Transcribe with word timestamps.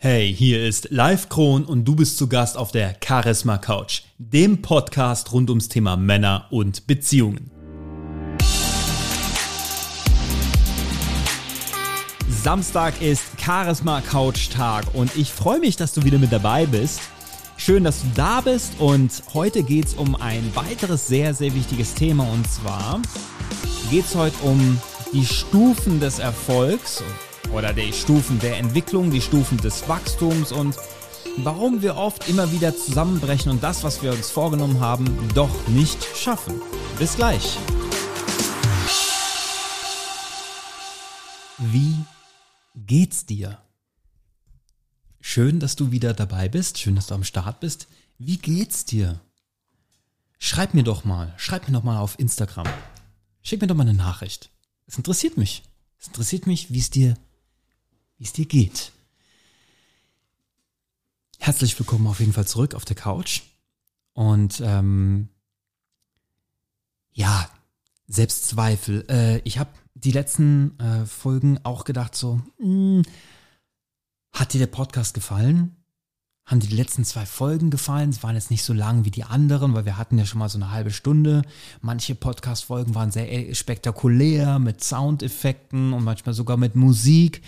Hey, 0.00 0.32
hier 0.32 0.64
ist 0.64 0.92
Live 0.92 1.28
Kron 1.28 1.64
und 1.64 1.84
du 1.84 1.96
bist 1.96 2.18
zu 2.18 2.28
Gast 2.28 2.56
auf 2.56 2.70
der 2.70 2.94
Charisma 3.04 3.58
Couch, 3.58 4.02
dem 4.18 4.62
Podcast 4.62 5.32
rund 5.32 5.50
ums 5.50 5.68
Thema 5.68 5.96
Männer 5.96 6.46
und 6.50 6.86
Beziehungen. 6.86 7.50
Samstag 12.28 13.02
ist 13.02 13.24
Charisma 13.44 14.00
Couch 14.02 14.50
Tag 14.50 14.84
und 14.94 15.16
ich 15.16 15.32
freue 15.32 15.58
mich, 15.58 15.74
dass 15.74 15.94
du 15.94 16.04
wieder 16.04 16.18
mit 16.18 16.30
dabei 16.30 16.66
bist. 16.66 17.00
Schön, 17.56 17.82
dass 17.82 18.02
du 18.02 18.06
da 18.14 18.40
bist 18.40 18.74
und 18.78 19.10
heute 19.34 19.64
geht 19.64 19.86
es 19.86 19.94
um 19.94 20.14
ein 20.14 20.54
weiteres 20.54 21.08
sehr, 21.08 21.34
sehr 21.34 21.52
wichtiges 21.56 21.94
Thema 21.94 22.22
und 22.22 22.48
zwar 22.48 23.02
geht 23.90 24.04
es 24.04 24.14
heute 24.14 24.36
um 24.44 24.80
die 25.12 25.26
Stufen 25.26 25.98
des 25.98 26.20
Erfolgs 26.20 27.02
oder 27.52 27.72
die 27.72 27.92
Stufen 27.92 28.38
der 28.40 28.58
Entwicklung, 28.58 29.10
die 29.10 29.20
Stufen 29.20 29.58
des 29.58 29.88
Wachstums 29.88 30.52
und 30.52 30.76
warum 31.38 31.82
wir 31.82 31.96
oft 31.96 32.28
immer 32.28 32.50
wieder 32.52 32.76
zusammenbrechen 32.76 33.50
und 33.50 33.62
das, 33.62 33.84
was 33.84 34.02
wir 34.02 34.12
uns 34.12 34.30
vorgenommen 34.30 34.80
haben, 34.80 35.06
doch 35.34 35.68
nicht 35.68 36.02
schaffen. 36.16 36.60
Bis 36.98 37.16
gleich. 37.16 37.58
Wie 41.58 42.04
geht's 42.74 43.26
dir? 43.26 43.58
Schön, 45.20 45.60
dass 45.60 45.76
du 45.76 45.90
wieder 45.90 46.14
dabei 46.14 46.48
bist, 46.48 46.78
schön, 46.78 46.96
dass 46.96 47.06
du 47.06 47.14
am 47.14 47.24
Start 47.24 47.60
bist. 47.60 47.88
Wie 48.18 48.38
geht's 48.38 48.84
dir? 48.84 49.20
Schreib 50.38 50.74
mir 50.74 50.84
doch 50.84 51.04
mal, 51.04 51.34
schreib 51.36 51.68
mir 51.68 51.74
doch 51.74 51.82
mal 51.82 51.98
auf 51.98 52.18
Instagram. 52.18 52.68
Schick 53.42 53.60
mir 53.60 53.66
doch 53.66 53.74
mal 53.74 53.82
eine 53.82 53.94
Nachricht. 53.94 54.50
Es 54.86 54.96
interessiert 54.96 55.36
mich. 55.36 55.64
Es 55.98 56.06
interessiert 56.06 56.46
mich, 56.46 56.72
wie 56.72 56.78
es 56.78 56.90
dir 56.90 57.16
wie 58.18 58.24
es 58.24 58.32
dir 58.32 58.46
geht. 58.46 58.92
Herzlich 61.38 61.78
willkommen 61.78 62.06
auf 62.08 62.20
jeden 62.20 62.32
Fall 62.32 62.46
zurück 62.46 62.74
auf 62.74 62.84
der 62.84 62.96
Couch. 62.96 63.42
Und 64.12 64.60
ähm, 64.64 65.28
ja, 67.12 67.48
Selbstzweifel. 68.08 69.06
Äh, 69.08 69.38
ich 69.44 69.58
habe 69.58 69.70
die 69.94 70.10
letzten 70.10 70.78
äh, 70.80 71.06
Folgen 71.06 71.60
auch 71.62 71.84
gedacht, 71.84 72.16
so, 72.16 72.40
mh, 72.58 72.64
hm, 72.64 73.02
hat 74.32 74.52
dir 74.52 74.58
der 74.58 74.66
Podcast 74.66 75.14
gefallen? 75.14 75.76
Haben 76.44 76.60
dir 76.60 76.68
die 76.68 76.76
letzten 76.76 77.04
zwei 77.04 77.26
Folgen 77.26 77.70
gefallen? 77.70 78.10
Es 78.10 78.22
waren 78.22 78.34
jetzt 78.34 78.50
nicht 78.50 78.64
so 78.64 78.72
lang 78.72 79.04
wie 79.04 79.10
die 79.10 79.24
anderen, 79.24 79.74
weil 79.74 79.84
wir 79.84 79.96
hatten 79.96 80.18
ja 80.18 80.24
schon 80.24 80.38
mal 80.38 80.48
so 80.48 80.58
eine 80.58 80.70
halbe 80.70 80.90
Stunde. 80.90 81.42
Manche 81.80 82.14
Podcast-Folgen 82.14 82.94
waren 82.94 83.12
sehr 83.12 83.30
äh, 83.30 83.54
spektakulär 83.54 84.58
mit 84.58 84.82
Soundeffekten 84.82 85.92
und 85.92 86.02
manchmal 86.02 86.34
sogar 86.34 86.56
mit 86.56 86.74
Musik. 86.74 87.42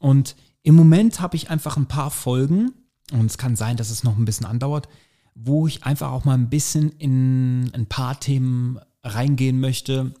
Und 0.00 0.34
im 0.62 0.74
Moment 0.74 1.20
habe 1.20 1.36
ich 1.36 1.50
einfach 1.50 1.76
ein 1.76 1.86
paar 1.86 2.10
Folgen, 2.10 2.72
und 3.12 3.26
es 3.26 3.38
kann 3.38 3.54
sein, 3.54 3.76
dass 3.76 3.90
es 3.90 4.02
noch 4.02 4.18
ein 4.18 4.24
bisschen 4.24 4.46
andauert, 4.46 4.88
wo 5.34 5.66
ich 5.68 5.84
einfach 5.84 6.10
auch 6.10 6.24
mal 6.24 6.34
ein 6.34 6.50
bisschen 6.50 6.90
in 6.98 7.70
ein 7.72 7.86
paar 7.86 8.18
Themen 8.18 8.80
reingehen 9.04 9.60
möchte, 9.60 10.12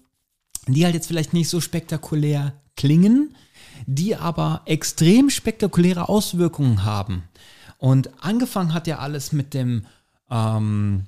die 0.68 0.84
halt 0.84 0.94
jetzt 0.94 1.08
vielleicht 1.08 1.32
nicht 1.32 1.48
so 1.48 1.60
spektakulär 1.60 2.54
klingen, 2.76 3.34
die 3.86 4.16
aber 4.16 4.62
extrem 4.66 5.30
spektakuläre 5.30 6.08
Auswirkungen 6.08 6.84
haben. 6.84 7.24
Und 7.78 8.10
angefangen 8.22 8.74
hat 8.74 8.86
ja 8.86 8.98
alles 8.98 9.32
mit 9.32 9.54
dem 9.54 9.86
ähm, 10.30 11.06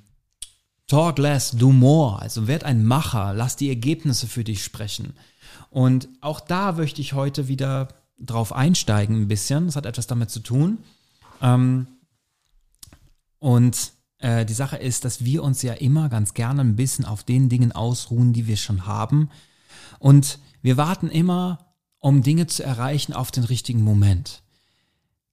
Talk 0.87 1.17
less, 1.17 1.51
do 1.51 1.71
more. 1.71 2.19
Also 2.19 2.47
werd 2.47 2.63
ein 2.63 2.85
Macher, 2.85 3.33
lass 3.33 3.55
die 3.55 3.69
Ergebnisse 3.69 4.27
für 4.27 4.43
dich 4.43 4.63
sprechen. 4.63 5.13
Und 5.69 6.07
auch 6.21 6.39
da 6.39 6.73
möchte 6.73 7.01
ich 7.01 7.13
heute 7.13 7.47
wieder 7.47 7.87
drauf 8.25 8.53
einsteigen 8.53 9.21
ein 9.21 9.27
bisschen. 9.27 9.65
Das 9.65 9.75
hat 9.75 9.85
etwas 9.85 10.07
damit 10.07 10.29
zu 10.29 10.39
tun. 10.39 10.79
Ähm, 11.41 11.87
und 13.39 13.91
äh, 14.19 14.45
die 14.45 14.53
Sache 14.53 14.77
ist, 14.77 15.05
dass 15.05 15.25
wir 15.25 15.43
uns 15.43 15.61
ja 15.61 15.73
immer 15.73 16.09
ganz 16.09 16.33
gerne 16.33 16.61
ein 16.61 16.75
bisschen 16.75 17.05
auf 17.05 17.23
den 17.23 17.49
Dingen 17.49 17.71
ausruhen, 17.73 18.33
die 18.33 18.47
wir 18.47 18.57
schon 18.57 18.85
haben. 18.85 19.29
Und 19.99 20.39
wir 20.61 20.77
warten 20.77 21.09
immer, 21.09 21.75
um 21.99 22.21
Dinge 22.21 22.47
zu 22.47 22.63
erreichen, 22.63 23.13
auf 23.13 23.31
den 23.31 23.43
richtigen 23.43 23.81
Moment. 23.81 24.43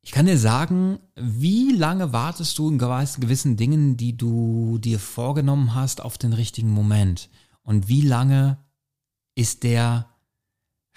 Ich 0.02 0.12
kann 0.12 0.26
dir 0.26 0.38
sagen, 0.38 0.98
wie 1.14 1.72
lange 1.72 2.12
wartest 2.12 2.58
du 2.58 2.70
in 2.70 2.78
gewissen 2.78 3.56
Dingen, 3.56 3.96
die 3.96 4.16
du 4.16 4.78
dir 4.78 4.98
vorgenommen 4.98 5.74
hast, 5.74 6.00
auf 6.00 6.16
den 6.16 6.32
richtigen 6.32 6.70
Moment? 6.70 7.28
Und 7.62 7.88
wie 7.88 8.00
lange 8.00 8.58
ist 9.34 9.62
der 9.62 10.06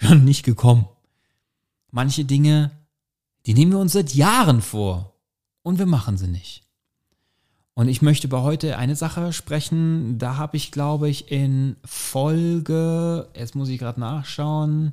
nicht 0.00 0.42
gekommen? 0.42 0.86
Manche 1.94 2.24
Dinge, 2.24 2.72
die 3.46 3.54
nehmen 3.54 3.72
wir 3.72 3.78
uns 3.78 3.92
seit 3.92 4.14
Jahren 4.14 4.60
vor 4.60 5.14
und 5.62 5.78
wir 5.78 5.86
machen 5.86 6.18
sie 6.18 6.26
nicht. 6.26 6.64
Und 7.74 7.88
ich 7.88 8.02
möchte 8.02 8.26
über 8.26 8.42
heute 8.42 8.78
eine 8.78 8.96
Sache 8.96 9.32
sprechen, 9.32 10.18
da 10.18 10.36
habe 10.36 10.56
ich, 10.56 10.70
glaube 10.72 11.08
ich, 11.08 11.30
in 11.30 11.76
Folge, 11.84 13.28
jetzt 13.34 13.54
muss 13.54 13.68
ich 13.68 13.78
gerade 13.78 14.00
nachschauen, 14.00 14.92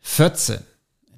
14. 0.00 0.58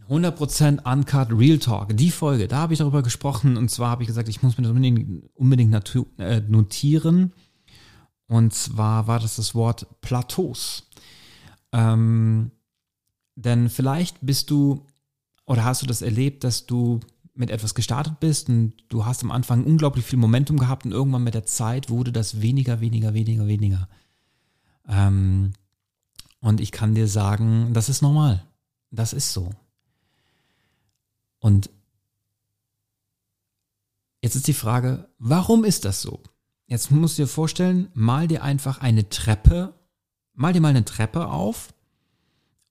100% 0.09 0.84
Uncut 0.84 1.28
Real 1.33 1.59
Talk. 1.59 1.97
Die 1.97 2.11
Folge, 2.11 2.47
da 2.47 2.59
habe 2.59 2.75
ich 2.75 2.78
darüber 2.78 3.03
gesprochen 3.03 3.56
und 3.56 3.71
zwar 3.71 3.91
habe 3.91 4.05
ich 4.05 4.06
gesagt, 4.06 4.28
ich 4.28 4.43
muss 4.43 4.56
mir 4.56 4.62
das 4.62 4.71
unbedingt, 4.71 5.25
unbedingt 5.34 5.95
äh, 6.19 6.41
notieren. 6.43 7.33
Und 8.28 8.55
zwar 8.55 9.09
war 9.09 9.19
das 9.19 9.37
das 9.37 9.55
Wort 9.55 9.87
Plateaus. 10.00 10.89
Ähm, 11.72 12.53
denn 13.37 13.69
vielleicht 13.69 14.19
bist 14.23 14.51
du 14.51 14.85
oder 15.45 15.65
hast 15.65 15.83
du 15.83 15.87
das 15.87 16.03
erlebt, 16.03 16.43
dass 16.43 16.67
du 16.67 17.01
mit 17.35 17.51
etwas 17.51 17.75
gestartet 17.75 18.19
bist 18.19 18.49
und 18.49 18.73
du 18.89 19.05
hast 19.05 19.23
am 19.23 19.31
Anfang 19.31 19.65
unglaublich 19.65 20.05
viel 20.05 20.19
Momentum 20.19 20.59
gehabt 20.59 20.85
und 20.85 20.93
irgendwann 20.93 21.23
mit 21.23 21.35
der 21.35 21.45
Zeit 21.45 21.91
wurde 21.91 22.11
das 22.11 22.41
weniger, 22.41 22.81
weniger, 22.81 23.15
weniger, 23.15 23.47
weniger. 23.47 23.89
Ähm, 24.89 25.53
und 26.41 26.61
ich 26.61 26.73
kann 26.73 26.95
dir 26.95 27.09
sagen, 27.09 27.73
das 27.75 27.89
ist 27.89 28.03
normal. 28.03 28.45
Das 28.91 29.13
ist 29.13 29.33
so. 29.33 29.51
Und 31.39 31.71
jetzt 34.23 34.35
ist 34.35 34.47
die 34.47 34.55
Frage, 34.55 35.09
warum 35.19 35.65
ist 35.65 35.85
das 35.85 36.01
so? 36.01 36.23
Jetzt 36.67 36.91
musst 36.91 37.19
du 37.19 37.23
dir 37.23 37.29
vorstellen, 37.29 37.89
mal 37.95 38.27
dir 38.27 38.43
einfach 38.43 38.81
eine 38.81 39.09
Treppe, 39.09 39.75
mal 40.33 40.53
dir 40.53 40.61
mal 40.61 40.69
eine 40.69 40.85
Treppe 40.85 41.29
auf 41.29 41.69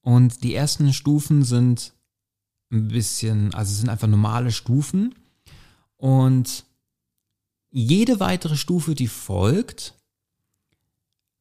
und 0.05 0.43
die 0.43 0.53
ersten 0.53 0.93
Stufen 0.93 1.43
sind 1.43 1.93
ein 2.71 2.89
bisschen, 2.89 3.51
also 3.55 3.73
sind 3.73 3.89
einfach 3.89 4.07
normale 4.07 4.51
Stufen. 4.51 5.15
Und 5.97 6.63
jede 7.71 8.19
weitere 8.19 8.55
Stufe, 8.55 8.93
die 8.93 9.07
folgt, 9.07 9.95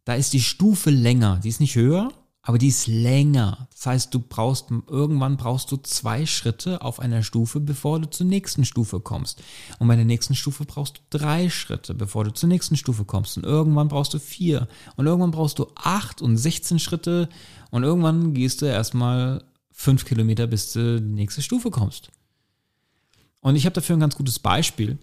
da 0.07 0.15
ist 0.15 0.33
die 0.33 0.41
Stufe 0.41 0.89
länger. 0.89 1.41
Die 1.45 1.51
ist 1.51 1.61
nicht 1.61 1.75
höher, 1.75 2.11
aber 2.41 2.57
die 2.57 2.69
ist 2.69 2.87
länger. 2.87 3.69
Das 3.71 3.87
heißt, 3.87 4.15
du 4.15 4.19
brauchst, 4.19 4.71
irgendwann 4.71 5.39
brauchst 5.39 5.71
du 5.71 5.77
zwei 5.77 6.25
Schritte 6.25 6.81
auf 6.81 7.01
einer 7.01 7.23
Stufe, 7.23 7.59
bevor 7.61 8.01
du 8.01 8.09
zur 8.09 8.27
nächsten 8.27 8.65
Stufe 8.65 9.01
kommst. 9.01 9.43
Und 9.79 9.89
bei 9.89 9.97
der 9.97 10.05
nächsten 10.07 10.35
Stufe 10.35 10.65
brauchst 10.65 10.99
du 10.99 11.19
drei 11.19 11.51
Schritte, 11.51 11.95
bevor 11.95 12.25
du 12.25 12.33
zur 12.33 12.49
nächsten 12.51 12.77
Stufe 12.77 13.05
kommst. 13.05 13.37
Und 13.37 13.45
irgendwann 13.45 13.89
brauchst 13.89 14.15
du 14.15 14.19
vier. 14.19 14.69
Und 14.97 15.07
irgendwann 15.07 15.33
brauchst 15.33 15.59
du 15.59 15.69
acht 15.75 16.23
und 16.23 16.37
16 16.39 16.79
Schritte. 16.79 17.29
Und 17.75 17.83
irgendwann 17.83 18.35
gehst 18.35 18.63
du 18.63 18.67
erstmal 18.67 19.43
fünf 19.73 20.05
Kilometer, 20.05 20.47
bis 20.47 20.73
du 20.73 21.01
die 21.01 21.15
nächste 21.15 21.43
Stufe 21.43 21.71
kommst. 21.71 22.11
Und 23.41 23.57
ich 23.57 23.67
habe 23.67 23.75
dafür 23.75 23.97
ein 23.97 24.01
ganz 24.01 24.15
gutes 24.15 24.39
Beispiel. 24.39 24.99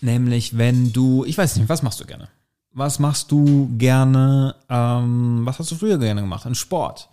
Nämlich, 0.00 0.58
wenn 0.58 0.92
du, 0.92 1.24
ich 1.24 1.38
weiß 1.38 1.56
nicht, 1.56 1.68
was 1.68 1.82
machst 1.82 2.00
du 2.00 2.04
gerne? 2.04 2.28
was 2.72 2.98
machst 2.98 3.30
du 3.32 3.68
gerne, 3.78 4.54
ähm, 4.68 5.40
was 5.44 5.58
hast 5.58 5.70
du 5.72 5.76
früher 5.76 5.98
gerne 5.98 6.20
gemacht? 6.20 6.46
Ein 6.46 6.54
Sport. 6.54 7.08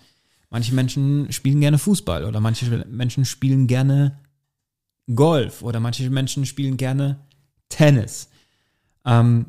Manche 0.50 0.74
Menschen 0.74 1.32
spielen 1.32 1.60
gerne 1.60 1.78
Fußball 1.78 2.24
oder 2.26 2.40
manche 2.40 2.86
Menschen 2.90 3.26
spielen 3.26 3.68
gerne 3.68 4.20
Golf 5.14 5.62
oder 5.62 5.80
manche 5.80 6.10
Menschen 6.10 6.46
spielen 6.46 6.78
gerne 6.78 7.20
Tennis. 7.70 8.30
Ähm, 9.06 9.48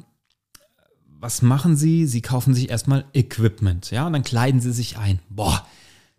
was 1.21 1.43
machen 1.43 1.77
sie? 1.77 2.07
Sie 2.07 2.23
kaufen 2.23 2.55
sich 2.55 2.71
erstmal 2.71 3.05
Equipment, 3.13 3.91
ja, 3.91 4.07
und 4.07 4.13
dann 4.13 4.23
kleiden 4.23 4.61
sie 4.61 4.73
sich 4.73 4.99
ein. 4.99 5.19
Boah, 5.29 5.67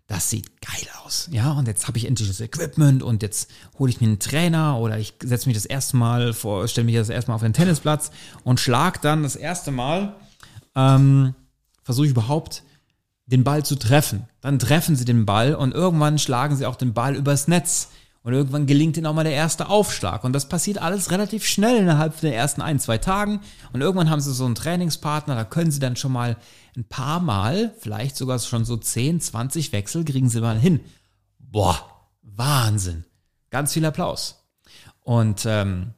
das 0.06 0.28
sieht 0.28 0.60
geil 0.60 0.88
aus. 1.04 1.28
Ja, 1.30 1.52
und 1.52 1.68
jetzt 1.68 1.86
habe 1.86 1.96
ich 1.96 2.06
endlich 2.06 2.28
das 2.28 2.40
Equipment 2.40 3.02
und 3.02 3.22
jetzt 3.22 3.50
hole 3.78 3.90
ich 3.90 4.00
mir 4.00 4.08
einen 4.08 4.18
Trainer 4.18 4.78
oder 4.78 4.98
ich 4.98 5.14
setze 5.22 5.48
mich 5.48 5.56
das 5.56 5.66
erste 5.66 5.96
Mal 5.96 6.32
vor, 6.32 6.66
stelle 6.66 6.86
mich 6.86 6.96
das 6.96 7.10
erste 7.10 7.30
Mal 7.30 7.36
auf 7.36 7.42
den 7.42 7.52
Tennisplatz 7.52 8.10
und 8.42 8.58
schlag 8.58 9.00
dann 9.02 9.22
das 9.22 9.36
erste 9.36 9.70
Mal, 9.70 10.16
ähm, 10.74 11.34
versuche 11.84 12.06
ich 12.06 12.12
überhaupt 12.12 12.64
den 13.26 13.44
Ball 13.44 13.64
zu 13.64 13.76
treffen. 13.76 14.24
Dann 14.40 14.58
treffen 14.58 14.96
sie 14.96 15.04
den 15.04 15.26
Ball 15.26 15.54
und 15.54 15.72
irgendwann 15.72 16.18
schlagen 16.18 16.56
sie 16.56 16.66
auch 16.66 16.76
den 16.76 16.92
Ball 16.92 17.14
übers 17.14 17.46
Netz. 17.46 17.90
Und 18.22 18.34
irgendwann 18.34 18.66
gelingt 18.66 18.96
ihnen 18.96 19.06
auch 19.06 19.14
mal 19.14 19.24
der 19.24 19.32
erste 19.32 19.68
Aufschlag. 19.68 20.24
Und 20.24 20.34
das 20.34 20.48
passiert 20.48 20.78
alles 20.78 21.10
relativ 21.10 21.46
schnell 21.46 21.78
innerhalb 21.78 22.20
der 22.20 22.36
ersten 22.36 22.60
ein, 22.60 22.78
zwei 22.78 22.98
Tagen. 22.98 23.40
Und 23.72 23.80
irgendwann 23.80 24.10
haben 24.10 24.20
sie 24.20 24.34
so 24.34 24.44
einen 24.44 24.54
Trainingspartner, 24.54 25.34
da 25.34 25.44
können 25.44 25.70
sie 25.70 25.80
dann 25.80 25.96
schon 25.96 26.12
mal 26.12 26.36
ein 26.76 26.84
paar 26.84 27.20
Mal, 27.20 27.74
vielleicht 27.78 28.16
sogar 28.16 28.38
schon 28.38 28.66
so 28.66 28.76
10, 28.76 29.20
20 29.20 29.72
Wechsel, 29.72 30.04
kriegen 30.04 30.28
sie 30.28 30.42
mal 30.42 30.58
hin. 30.58 30.80
Boah, 31.38 32.08
Wahnsinn. 32.22 33.04
Ganz 33.48 33.72
viel 33.72 33.84
Applaus. 33.86 34.44
Und 35.00 35.46
ähm, 35.46 35.94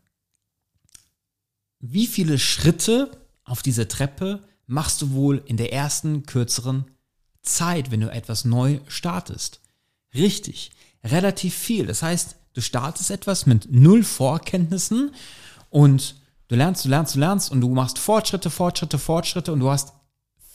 wie 1.81 2.07
viele 2.07 2.39
Schritte 2.39 3.11
auf 3.45 3.63
dieser 3.63 3.89
Treppe 3.89 4.45
machst 4.67 5.03
du 5.03 5.13
wohl 5.13 5.43
in 5.47 5.57
der 5.57 5.73
ersten 5.73 6.25
kürzeren 6.25 6.85
Zeit, 7.43 7.91
wenn 7.91 8.01
du 8.01 8.11
etwas 8.11 8.45
neu 8.45 8.79
startest? 8.87 9.61
Richtig, 10.15 10.71
relativ 11.05 11.55
viel. 11.55 11.87
Das 11.87 12.03
heißt, 12.03 12.37
du 12.55 12.61
startest 12.61 13.11
etwas 13.11 13.47
mit 13.47 13.71
null 13.71 14.05
Vorkenntnissen 14.05 15.13
und 15.71 16.17
du 16.49 16.55
lernst, 16.55 16.85
du 16.85 16.89
lernst, 16.89 17.15
du 17.15 17.19
lernst 17.19 17.51
und 17.51 17.61
du 17.61 17.69
machst 17.71 17.99
Fortschritte, 17.99 18.51
Fortschritte, 18.51 18.99
Fortschritte 18.99 19.53
und 19.53 19.61
du 19.61 19.71
hast 19.71 19.93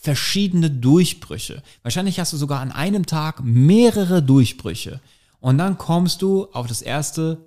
verschiedene 0.00 0.70
Durchbrüche. 0.70 1.62
Wahrscheinlich 1.82 2.20
hast 2.20 2.32
du 2.32 2.36
sogar 2.36 2.60
an 2.60 2.72
einem 2.72 3.06
Tag 3.06 3.42
mehrere 3.42 4.22
Durchbrüche. 4.22 5.00
Und 5.40 5.58
dann 5.58 5.78
kommst 5.78 6.22
du 6.22 6.46
auf 6.52 6.66
das 6.66 6.82
erste 6.82 7.44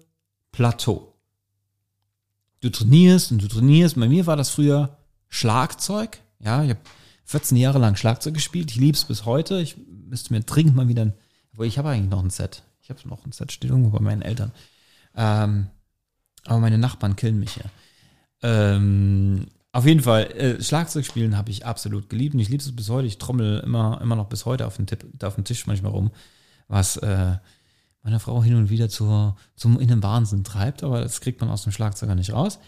Plateau. 0.52 1.14
Du 2.60 2.70
trainierst 2.70 3.32
und 3.32 3.42
du 3.42 3.48
trainierst. 3.48 3.96
Bei 3.96 4.08
mir 4.08 4.28
war 4.28 4.38
das 4.38 4.50
früher 4.50 4.98
Schlagzeug. 5.30 6.20
Ja, 6.40 6.64
ich 6.64 6.70
habe 6.72 6.82
14 7.26 7.58
Jahre 7.58 7.80
lang 7.80 7.96
Schlagzeug 7.96 8.34
gespielt. 8.34 8.70
Ich 8.72 8.78
liebe 8.78 8.98
es 8.98 9.06
bis 9.06 9.26
heute. 9.26 9.62
Ich 9.62 9.78
müsste 9.88 10.34
mir 10.34 10.42
dringend 10.42 10.76
mal 10.76 10.88
wieder, 10.88 11.14
obwohl 11.54 11.66
ich 11.66 11.78
habe 11.78 11.90
eigentlich 11.90 12.12
noch 12.12 12.24
ein 12.24 12.30
Set. 12.30 12.64
Habe 13.00 13.10
noch 13.10 13.26
ein 13.26 13.32
Set, 13.32 13.52
steht 13.52 13.70
irgendwo 13.70 13.90
bei 13.90 14.00
meinen 14.00 14.22
Eltern. 14.22 14.52
Ähm, 15.16 15.68
aber 16.46 16.60
meine 16.60 16.78
Nachbarn 16.78 17.16
killen 17.16 17.40
mich 17.40 17.58
ja. 17.58 17.66
Ähm, 18.44 19.48
auf 19.72 19.86
jeden 19.86 20.02
Fall, 20.02 20.24
äh, 20.32 20.62
Schlagzeug 20.62 21.06
spielen 21.06 21.38
habe 21.38 21.50
ich 21.50 21.66
absolut 21.66 22.10
geliebt 22.10 22.34
und 22.34 22.42
ich 22.42 22.50
liebe 22.50 22.62
es 22.62 22.76
bis 22.76 22.90
heute. 22.90 23.08
Ich 23.08 23.18
trommel 23.18 23.60
immer, 23.60 24.00
immer 24.02 24.16
noch 24.16 24.28
bis 24.28 24.46
heute 24.46 24.68
auf 24.68 24.76
den, 24.76 24.88
Tipp, 24.88 25.06
auf 25.24 25.36
den 25.36 25.46
Tisch 25.46 25.66
manchmal 25.68 25.92
rum, 25.92 26.12
was 26.68 26.98
äh, 26.98 27.38
meine 28.04 28.20
Frau 28.20 28.44
hin 28.44 28.56
und 28.56 28.70
wieder 28.70 28.90
zur, 28.90 29.38
zum 29.56 29.80
in 29.80 29.88
den 29.88 30.04
Wahnsinn 30.04 30.44
treibt, 30.44 30.84
aber 30.84 31.02
das 31.02 31.22
kriegt 31.22 31.40
man 31.40 31.50
aus 31.50 31.64
dem 31.64 31.72
Schlagzeuger 31.72 32.16
nicht 32.16 32.34
raus. 32.34 32.60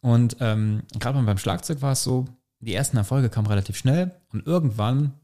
Und 0.00 0.38
ähm, 0.40 0.82
gerade 0.98 1.22
beim 1.22 1.38
Schlagzeug 1.38 1.82
war 1.82 1.92
es 1.92 2.02
so, 2.02 2.26
die 2.60 2.74
ersten 2.74 2.96
Erfolge 2.96 3.28
kamen 3.28 3.46
relativ 3.46 3.76
schnell 3.76 4.12
und 4.32 4.46
irgendwann 4.46 5.14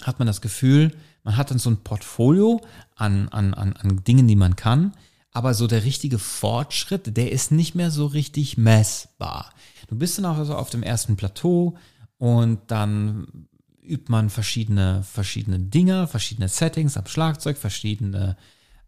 hat 0.00 0.18
man 0.18 0.26
das 0.26 0.40
Gefühl, 0.40 0.96
man 1.24 1.36
hat 1.36 1.50
dann 1.50 1.58
so 1.58 1.70
ein 1.70 1.82
Portfolio 1.84 2.60
an, 2.96 3.28
an, 3.28 3.54
an, 3.54 3.74
an 3.74 4.04
Dingen, 4.04 4.26
die 4.26 4.36
man 4.36 4.56
kann, 4.56 4.92
aber 5.32 5.54
so 5.54 5.66
der 5.66 5.84
richtige 5.84 6.18
Fortschritt, 6.18 7.16
der 7.16 7.32
ist 7.32 7.52
nicht 7.52 7.74
mehr 7.74 7.90
so 7.90 8.06
richtig 8.06 8.58
messbar. 8.58 9.50
Du 9.88 9.96
bist 9.96 10.18
dann 10.18 10.26
auch 10.26 10.44
so 10.44 10.54
auf 10.54 10.70
dem 10.70 10.82
ersten 10.82 11.16
Plateau 11.16 11.76
und 12.18 12.60
dann 12.68 13.46
übt 13.82 14.10
man 14.10 14.30
verschiedene, 14.30 15.02
verschiedene 15.02 15.58
Dinge, 15.58 16.06
verschiedene 16.06 16.48
Settings 16.48 16.96
am 16.96 17.06
Schlagzeug, 17.06 17.56
verschiedene 17.56 18.36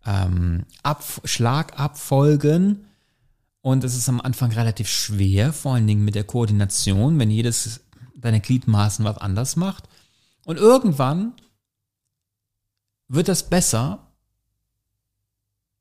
ähm, 0.06 0.64
Ab 0.82 1.04
Schlagabfolgen. 1.24 2.84
Und 3.60 3.82
es 3.82 3.96
ist 3.96 4.08
am 4.08 4.20
Anfang 4.20 4.52
relativ 4.52 4.88
schwer, 4.88 5.52
vor 5.52 5.74
allen 5.74 5.86
Dingen 5.86 6.04
mit 6.04 6.14
der 6.14 6.24
Koordination, 6.24 7.18
wenn 7.18 7.30
jedes 7.30 7.80
deine 8.14 8.40
Gliedmaßen 8.40 9.04
was 9.04 9.18
anders 9.18 9.56
macht. 9.56 9.88
Und 10.44 10.58
irgendwann 10.58 11.34
wird 13.08 13.28
das 13.28 13.48
besser 13.48 14.06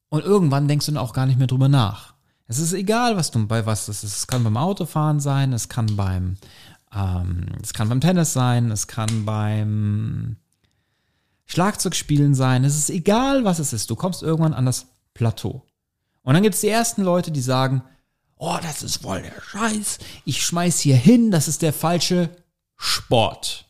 und 0.10 0.24
irgendwann 0.24 0.68
denkst 0.68 0.86
du 0.86 0.92
dann 0.92 1.04
auch 1.04 1.14
gar 1.14 1.26
nicht 1.26 1.38
mehr 1.40 1.48
drüber 1.48 1.70
nach. 1.70 2.14
Es 2.48 2.60
ist 2.60 2.74
egal, 2.74 3.18
was 3.18 3.32
du 3.32 3.48
bei 3.48 3.66
was 3.66 3.88
das 3.88 4.04
ist. 4.04 4.16
Es 4.16 4.28
kann 4.28 4.44
beim 4.44 4.58
Autofahren 4.58 5.20
sein, 5.20 5.54
es 5.54 5.70
kann 5.70 5.96
beim, 5.96 6.38
ähm, 6.94 7.48
es 7.62 7.74
kann 7.74 7.90
beim 7.90 8.02
Tennis 8.02 8.34
sein, 8.34 8.70
es 8.70 8.88
kann 8.88 9.26
beim 9.26 10.38
Schlagzeugspielen 11.46 12.36
sein, 12.36 12.64
es 12.64 12.78
ist 12.78 12.90
egal, 12.90 13.44
was 13.44 13.60
es 13.60 13.74
ist. 13.74 13.90
Du 13.90 13.96
kommst 13.96 14.22
irgendwann 14.24 14.54
an 14.54 14.66
das 14.66 14.88
Plateau. 15.14 15.66
Und 16.22 16.34
dann 16.34 16.44
gibt 16.44 16.56
es 16.56 16.62
die 16.62 16.70
ersten 16.70 17.04
Leute, 17.04 17.32
die 17.32 17.42
sagen, 17.42 17.84
oh, 18.38 18.58
das 18.62 18.84
ist 18.84 19.02
voll 19.02 19.22
der 19.22 19.42
Scheiß. 19.42 20.00
Ich 20.26 20.46
schmeiß 20.46 20.80
hier 20.80 20.96
hin, 20.96 21.32
das 21.32 21.48
ist 21.48 21.62
der 21.62 21.74
falsche 21.74 22.30
Sport. 22.78 23.66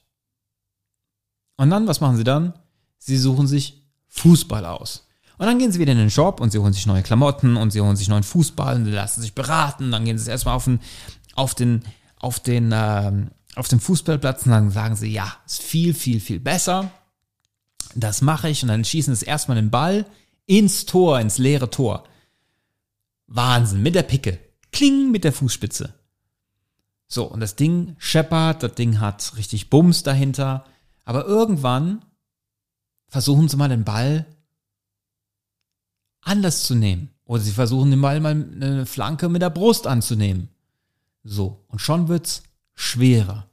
Und 1.58 1.70
dann, 1.70 1.88
was 1.88 2.02
machen 2.02 2.18
sie 2.18 2.24
dann? 2.24 2.54
Sie 2.98 3.18
suchen 3.18 3.48
sich 3.48 3.84
Fußball 4.10 4.66
aus. 4.66 5.08
Und 5.38 5.48
dann 5.48 5.60
gehen 5.60 5.72
sie 5.72 5.80
wieder 5.80 5.92
in 5.92 5.98
den 5.98 6.10
Shop 6.10 6.40
und 6.40 6.52
sie 6.52 6.60
holen 6.60 6.74
sich 6.74 6.86
neue 6.86 7.04
Klamotten 7.04 7.58
und 7.58 7.72
sie 7.72 7.82
holen 7.82 7.96
sich 7.96 8.08
neuen 8.08 8.24
Fußball 8.24 8.76
und 8.76 8.86
sie 8.86 8.92
lassen 8.92 9.22
sich 9.22 9.34
beraten. 9.34 9.92
Dann 9.92 10.06
gehen 10.06 10.18
sie 10.18 10.30
erstmal 10.30 10.56
auf 10.56 10.66
den, 10.66 10.80
auf 11.34 11.56
den, 11.56 11.84
auf 12.18 12.40
den, 12.40 12.72
äh, 12.72 13.12
auf 13.56 13.68
den 13.68 13.80
Fußballplatz 13.80 14.46
und 14.46 14.52
dann 14.52 14.72
sagen 14.72 14.96
sie, 14.96 15.12
ja, 15.12 15.34
ist 15.46 15.62
viel, 15.62 15.94
viel, 15.94 16.20
viel 16.20 16.40
besser. 16.40 16.92
Das 17.96 18.22
mache 18.22 18.50
ich 18.50 18.64
und 18.64 18.70
dann 18.70 18.86
schießen 18.86 19.16
sie 19.16 19.26
erstmal 19.26 19.56
den 19.56 19.70
Ball 19.70 20.06
ins 20.46 20.86
Tor, 20.86 21.20
ins 21.20 21.38
leere 21.38 21.70
Tor. 21.70 22.04
Wahnsinn, 23.28 23.82
mit 23.82 23.96
der 23.96 24.04
Picke. 24.04 24.40
Kling 24.72 25.12
mit 25.12 25.24
der 25.24 25.34
Fußspitze. 25.34 25.94
So, 27.08 27.26
und 27.26 27.40
das 27.40 27.56
Ding 27.56 27.96
scheppert, 28.00 28.64
das 28.64 28.76
Ding 28.76 29.00
hat 29.00 29.38
richtig 29.38 29.70
Bums 29.70 30.04
dahinter. 30.04 30.66
Aber 31.04 31.26
irgendwann 31.26 32.04
versuchen 33.08 33.50
sie 33.50 33.58
mal 33.58 33.70
den 33.70 33.84
Ball 33.84 34.26
anders 36.22 36.64
zu 36.64 36.76
nehmen. 36.76 37.10
Oder 37.26 37.42
sie 37.42 37.52
versuchen 37.52 37.92
den 37.92 38.02
Ball 38.02 38.20
mal 38.20 38.32
eine 38.32 38.86
Flanke 38.86 39.30
mit 39.30 39.42
der 39.42 39.50
Brust 39.50 39.88
anzunehmen. 39.88 40.50
So, 41.24 41.64
und 41.68 41.80
schon 41.80 42.08
wird's 42.08 42.44
schwerer. 42.74 43.48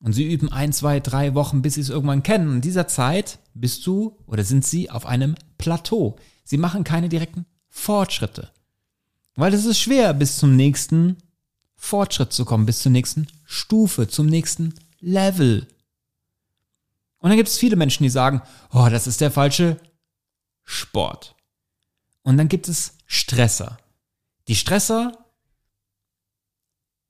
Und 0.00 0.12
sie 0.12 0.30
üben 0.30 0.52
ein, 0.52 0.72
zwei, 0.72 1.00
drei 1.00 1.34
Wochen, 1.34 1.62
bis 1.62 1.74
sie 1.74 1.80
es 1.80 1.88
irgendwann 1.88 2.22
kennen. 2.22 2.48
Und 2.48 2.54
in 2.56 2.60
dieser 2.60 2.86
Zeit 2.86 3.38
bist 3.54 3.86
du 3.86 4.18
oder 4.26 4.44
sind 4.44 4.64
sie 4.64 4.90
auf 4.90 5.06
einem 5.06 5.34
Plateau. 5.58 6.16
Sie 6.44 6.58
machen 6.58 6.84
keine 6.84 7.08
direkten 7.08 7.46
Fortschritte. 7.68 8.50
Weil 9.34 9.52
es 9.52 9.64
ist 9.64 9.78
schwer, 9.78 10.14
bis 10.14 10.38
zum 10.38 10.54
nächsten 10.54 11.16
Fortschritt 11.74 12.32
zu 12.32 12.44
kommen, 12.44 12.66
bis 12.66 12.80
zur 12.80 12.92
nächsten 12.92 13.26
Stufe, 13.44 14.08
zum 14.08 14.26
nächsten 14.26 14.74
Level. 15.00 15.66
Und 17.26 17.30
dann 17.30 17.38
gibt 17.38 17.48
es 17.48 17.58
viele 17.58 17.74
Menschen, 17.74 18.04
die 18.04 18.08
sagen, 18.08 18.40
oh, 18.72 18.86
das 18.88 19.08
ist 19.08 19.20
der 19.20 19.32
falsche 19.32 19.78
Sport. 20.62 21.34
Und 22.22 22.36
dann 22.36 22.46
gibt 22.46 22.68
es 22.68 22.98
Stresser. 23.04 23.78
Die 24.46 24.54
Stresser, 24.54 25.10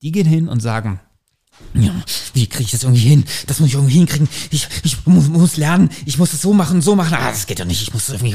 die 0.00 0.12
gehen 0.12 0.26
hin 0.26 0.48
und 0.48 0.60
sagen, 0.60 1.00
ja, 1.74 1.94
wie 2.32 2.46
kriege 2.46 2.64
ich 2.64 2.70
das 2.70 2.84
irgendwie 2.84 3.06
hin? 3.06 3.26
Das 3.46 3.60
muss 3.60 3.68
ich 3.68 3.74
irgendwie 3.74 3.92
hinkriegen. 3.92 4.26
Ich, 4.50 4.66
ich 4.84 5.04
muss, 5.04 5.28
muss 5.28 5.58
lernen. 5.58 5.90
Ich 6.06 6.16
muss 6.16 6.32
es 6.32 6.40
so 6.40 6.54
machen, 6.54 6.80
so 6.80 6.96
machen. 6.96 7.12
Ah, 7.12 7.28
das 7.28 7.46
geht 7.46 7.58
ja 7.58 7.66
nicht. 7.66 7.82
Ich 7.82 7.92
muss 7.92 8.08
es 8.08 8.14
irgendwie. 8.14 8.34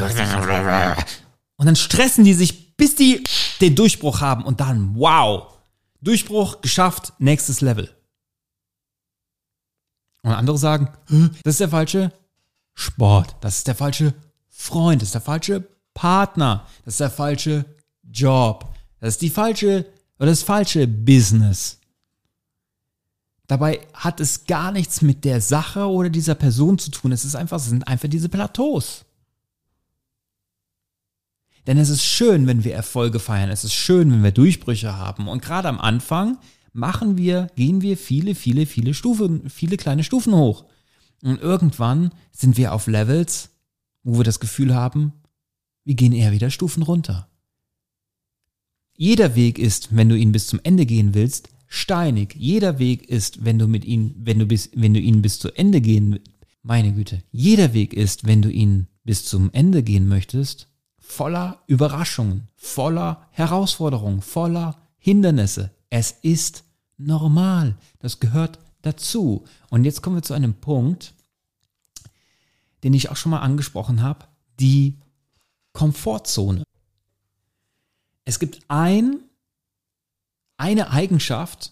Und 1.56 1.66
dann 1.66 1.76
stressen 1.76 2.26
die 2.26 2.36
sich, 2.36 2.78
bis 2.78 2.94
die 2.94 3.24
den 3.60 3.74
Durchbruch 3.74 4.22
haben 4.22 4.46
und 4.46 4.60
dann, 4.60 4.94
wow, 4.94 5.48
Durchbruch 6.00 6.62
geschafft, 6.62 7.14
nächstes 7.18 7.62
Level. 7.62 7.90
Und 10.24 10.32
andere 10.32 10.58
sagen, 10.58 10.90
das 11.44 11.56
ist 11.56 11.60
der 11.60 11.70
falsche 11.70 12.12
Sport, 12.74 13.36
das 13.42 13.58
ist 13.58 13.68
der 13.68 13.76
falsche 13.76 14.14
Freund, 14.50 15.02
das 15.02 15.10
ist 15.10 15.16
der 15.16 15.22
falsche 15.22 15.68
Partner, 15.94 16.68
das 16.86 16.96
ist 16.96 17.00
der 17.00 17.10
falsche 17.10 17.66
Job, 18.04 18.74
das 19.00 19.16
ist 19.16 19.22
die 19.22 19.30
falsche 19.30 19.86
oder 20.20 20.30
das 20.30 20.44
falsche 20.44 20.88
Business. 20.88 21.80
Dabei 23.48 23.82
hat 23.94 24.20
es 24.22 24.46
gar 24.46 24.72
nichts 24.72 25.02
mit 25.02 25.26
der 25.26 25.42
Sache 25.42 25.86
oder 25.86 26.10
dieser 26.10 26.36
Person 26.36 26.78
zu 26.78 26.90
tun. 26.90 27.12
Es 27.12 27.26
ist 27.26 27.36
einfach, 27.36 27.58
es 27.58 27.66
sind 27.66 27.86
einfach 27.88 28.08
diese 28.08 28.30
Plateaus. 28.30 29.04
Denn 31.68 31.78
es 31.78 31.90
ist 31.90 32.04
schön, 32.04 32.48
wenn 32.48 32.64
wir 32.64 32.74
Erfolge 32.74 33.20
feiern. 33.20 33.50
Es 33.50 33.64
ist 33.64 33.74
schön, 33.74 34.12
wenn 34.12 34.24
wir 34.24 34.32
Durchbrüche 34.32 34.96
haben. 34.96 35.28
Und 35.28 35.42
gerade 35.42 35.68
am 35.68 35.80
Anfang 35.80 36.38
machen 36.74 37.18
wir, 37.18 37.48
gehen 37.56 37.82
wir 37.82 37.98
viele, 37.98 38.36
viele, 38.36 38.66
viele 38.66 38.94
Stufen, 38.94 39.50
viele 39.50 39.78
kleine 39.78 40.04
Stufen 40.04 40.34
hoch. 40.36 40.66
Und 41.24 41.42
irgendwann 41.42 42.12
sind 42.32 42.58
wir 42.58 42.74
auf 42.74 42.88
Levels, 42.88 43.50
wo 44.04 44.18
wir 44.18 44.24
das 44.24 44.40
Gefühl 44.40 44.74
haben, 44.74 45.14
wir 45.84 45.96
gehen 45.96 46.14
eher 46.14 46.32
wieder 46.32 46.50
Stufen 46.50 46.84
runter. 46.84 47.28
Jeder 48.96 49.36
Weg 49.36 49.58
ist, 49.58 49.96
wenn 49.96 50.10
du 50.10 50.16
ihn 50.16 50.32
bis 50.32 50.48
zum 50.48 50.60
Ende 50.64 50.86
gehen 50.86 51.14
willst, 51.14 51.50
steinig. 51.68 52.36
Jeder 52.38 52.80
Weg 52.80 53.10
ist, 53.10 53.44
wenn 53.46 53.58
du 53.58 53.68
mit 53.68 53.86
ihm, 53.86 54.14
wenn 54.18 54.40
du 54.40 54.46
bis, 54.46 54.70
wenn 54.76 54.94
du 54.94 55.00
ihn 55.00 55.22
bis 55.22 55.40
zu 55.40 55.52
Ende 55.52 55.82
gehen, 55.82 56.20
meine 56.64 56.94
Güte, 56.94 57.24
jeder 57.32 57.74
Weg 57.74 57.94
ist, 57.94 58.28
wenn 58.28 58.42
du 58.42 58.52
ihn 58.52 58.88
bis 59.04 59.26
zum 59.26 59.50
Ende 59.54 59.82
gehen 59.82 60.08
möchtest, 60.08 60.68
voller 61.00 61.64
Überraschungen, 61.68 62.48
voller 62.56 63.28
Herausforderungen, 63.32 64.22
voller 64.22 64.78
Hindernisse. 64.98 65.72
Es 65.92 66.12
ist 66.24 66.64
normal. 66.98 67.76
Das 68.00 68.20
gehört 68.20 68.58
dazu. 68.82 69.46
Und 69.70 69.84
jetzt 69.84 70.02
kommen 70.02 70.16
wir 70.16 70.24
zu 70.24 70.34
einem 70.34 70.56
Punkt, 70.56 71.14
den 72.84 72.96
ich 72.96 73.10
auch 73.10 73.16
schon 73.18 73.30
mal 73.30 73.42
angesprochen 73.42 74.02
habe, 74.02 74.26
die 74.60 74.98
Komfortzone. 75.74 76.64
Es 78.26 78.40
gibt 78.40 78.62
ein, 78.68 79.20
eine 80.58 80.90
Eigenschaft 80.90 81.72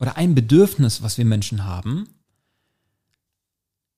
oder 0.00 0.16
ein 0.16 0.34
Bedürfnis, 0.34 1.02
was 1.02 1.18
wir 1.18 1.24
Menschen 1.24 1.64
haben, 1.64 2.08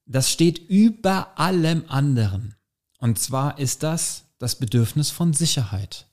das 0.07 0.31
steht 0.31 0.59
über 0.69 1.39
allem 1.39 1.85
anderen. 1.89 2.57
Und 2.99 3.19
zwar 3.19 3.59
ist 3.59 3.83
das 3.83 4.25
das 4.39 4.57
Bedürfnis 4.57 5.11
von 5.11 5.33
Sicherheit. 5.33 6.07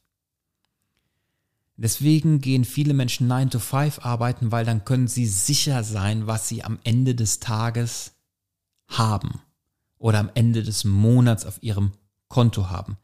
Deswegen 1.78 2.42
gehen 2.42 2.66
viele 2.66 2.94
Menschen 2.94 3.28
9 3.28 3.50
to 3.50 3.60
5 3.60 4.06
arbeiten, 4.06 4.51
weil 4.51 4.66
dann 4.66 4.86
können 4.86 5.08
sie 5.08 5.25
sicher 5.25 5.84
sein, 5.84 6.28
was 6.28 6.48
sie 6.48 6.63
am 6.63 6.80
Ende 6.84 7.16
des 7.16 7.40
Tages 7.40 8.13
haben 8.88 9.42
oder 9.98 10.20
am 10.20 10.30
Ende 10.34 10.63
des 10.63 10.84
Monats 10.84 11.46
auf 11.46 11.62
ihrem 11.63 11.92
Konto 12.28 12.70
haben. 12.70 12.98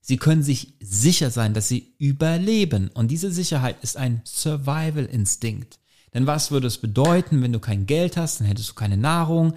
Sie 0.00 0.16
können 0.16 0.42
sich 0.42 0.74
sicher 0.80 1.30
sein, 1.30 1.54
dass 1.54 1.68
sie 1.68 1.94
überleben. 1.98 2.88
Und 2.88 3.10
diese 3.10 3.30
Sicherheit 3.30 3.76
ist 3.82 3.96
ein 3.96 4.22
Survival-Instinkt. 4.24 5.78
Denn 6.14 6.26
was 6.26 6.50
würde 6.50 6.66
es 6.66 6.78
bedeuten, 6.78 7.42
wenn 7.42 7.52
du 7.52 7.60
kein 7.60 7.86
Geld 7.86 8.16
hast, 8.16 8.40
dann 8.40 8.46
hättest 8.46 8.70
du 8.70 8.74
keine 8.74 8.96
Nahrung, 8.96 9.54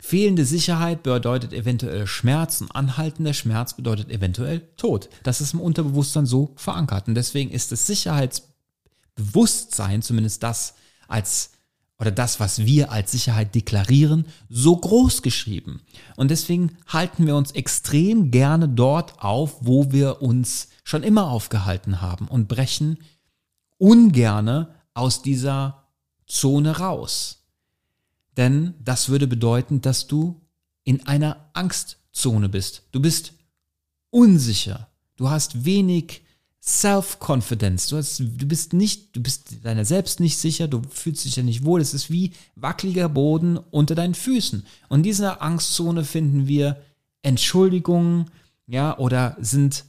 Fehlende 0.00 0.44
Sicherheit 0.44 1.02
bedeutet 1.02 1.52
eventuell 1.52 2.06
Schmerz 2.06 2.60
und 2.60 2.70
anhaltender 2.70 3.34
Schmerz 3.34 3.74
bedeutet 3.74 4.10
eventuell 4.10 4.60
Tod. 4.76 5.08
Das 5.24 5.40
ist 5.40 5.54
im 5.54 5.60
Unterbewusstsein 5.60 6.24
so 6.24 6.52
verankert. 6.56 7.08
Und 7.08 7.16
deswegen 7.16 7.50
ist 7.50 7.72
das 7.72 7.88
Sicherheitsbewusstsein, 7.88 10.02
zumindest 10.02 10.44
das 10.44 10.74
als 11.08 11.50
oder 12.00 12.12
das, 12.12 12.38
was 12.38 12.64
wir 12.64 12.92
als 12.92 13.10
Sicherheit 13.10 13.56
deklarieren, 13.56 14.26
so 14.48 14.76
groß 14.76 15.22
geschrieben. 15.22 15.82
Und 16.14 16.30
deswegen 16.30 16.76
halten 16.86 17.26
wir 17.26 17.34
uns 17.34 17.50
extrem 17.52 18.30
gerne 18.30 18.68
dort 18.68 19.20
auf, 19.20 19.56
wo 19.60 19.90
wir 19.90 20.22
uns 20.22 20.68
schon 20.84 21.02
immer 21.02 21.28
aufgehalten 21.28 22.00
haben 22.00 22.28
und 22.28 22.46
brechen 22.46 22.98
ungerne 23.78 24.76
aus 24.94 25.22
dieser 25.22 25.88
Zone 26.26 26.78
raus. 26.78 27.37
Denn 28.38 28.74
das 28.82 29.08
würde 29.08 29.26
bedeuten, 29.26 29.82
dass 29.82 30.06
du 30.06 30.40
in 30.84 31.06
einer 31.06 31.50
Angstzone 31.52 32.48
bist. 32.48 32.84
Du 32.92 33.00
bist 33.00 33.34
unsicher. 34.10 34.88
Du 35.16 35.28
hast 35.28 35.64
wenig 35.64 36.22
Self-Confidence. 36.62 37.88
Du, 37.88 38.00
du 38.00 38.46
bist 38.46 38.72
nicht, 38.72 39.16
du 39.16 39.22
bist 39.22 39.64
deiner 39.64 39.84
selbst 39.84 40.20
nicht 40.20 40.38
sicher, 40.38 40.68
du 40.68 40.82
fühlst 40.88 41.24
dich 41.24 41.36
ja 41.36 41.42
nicht 41.42 41.64
wohl. 41.64 41.80
Es 41.80 41.94
ist 41.94 42.10
wie 42.10 42.32
wackeliger 42.54 43.08
Boden 43.08 43.58
unter 43.58 43.94
deinen 43.94 44.14
Füßen. 44.14 44.64
Und 44.88 45.00
in 45.00 45.02
dieser 45.02 45.42
Angstzone 45.42 46.04
finden 46.04 46.46
wir 46.46 46.80
Entschuldigungen, 47.22 48.30
ja, 48.68 48.96
oder 48.98 49.36
sind 49.40 49.84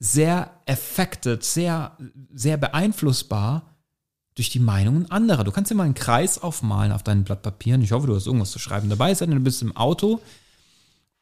sehr 0.00 0.50
affected, 0.66 1.44
sehr, 1.44 1.96
sehr 2.34 2.56
beeinflussbar 2.56 3.77
durch 4.38 4.50
die 4.50 4.60
Meinungen 4.60 5.10
anderer. 5.10 5.44
Du 5.44 5.50
kannst 5.50 5.70
dir 5.70 5.74
mal 5.74 5.84
einen 5.84 5.94
Kreis 5.94 6.38
aufmalen 6.38 6.92
auf 6.92 7.02
deinem 7.02 7.24
Blatt 7.24 7.42
Papier. 7.42 7.78
Ich 7.80 7.92
hoffe, 7.92 8.06
du 8.06 8.14
hast 8.14 8.26
irgendwas 8.26 8.52
zu 8.52 8.58
schreiben 8.58 8.88
dabei, 8.88 9.14
sein, 9.14 9.30
du 9.30 9.40
bist 9.40 9.62
im 9.62 9.76
Auto. 9.76 10.20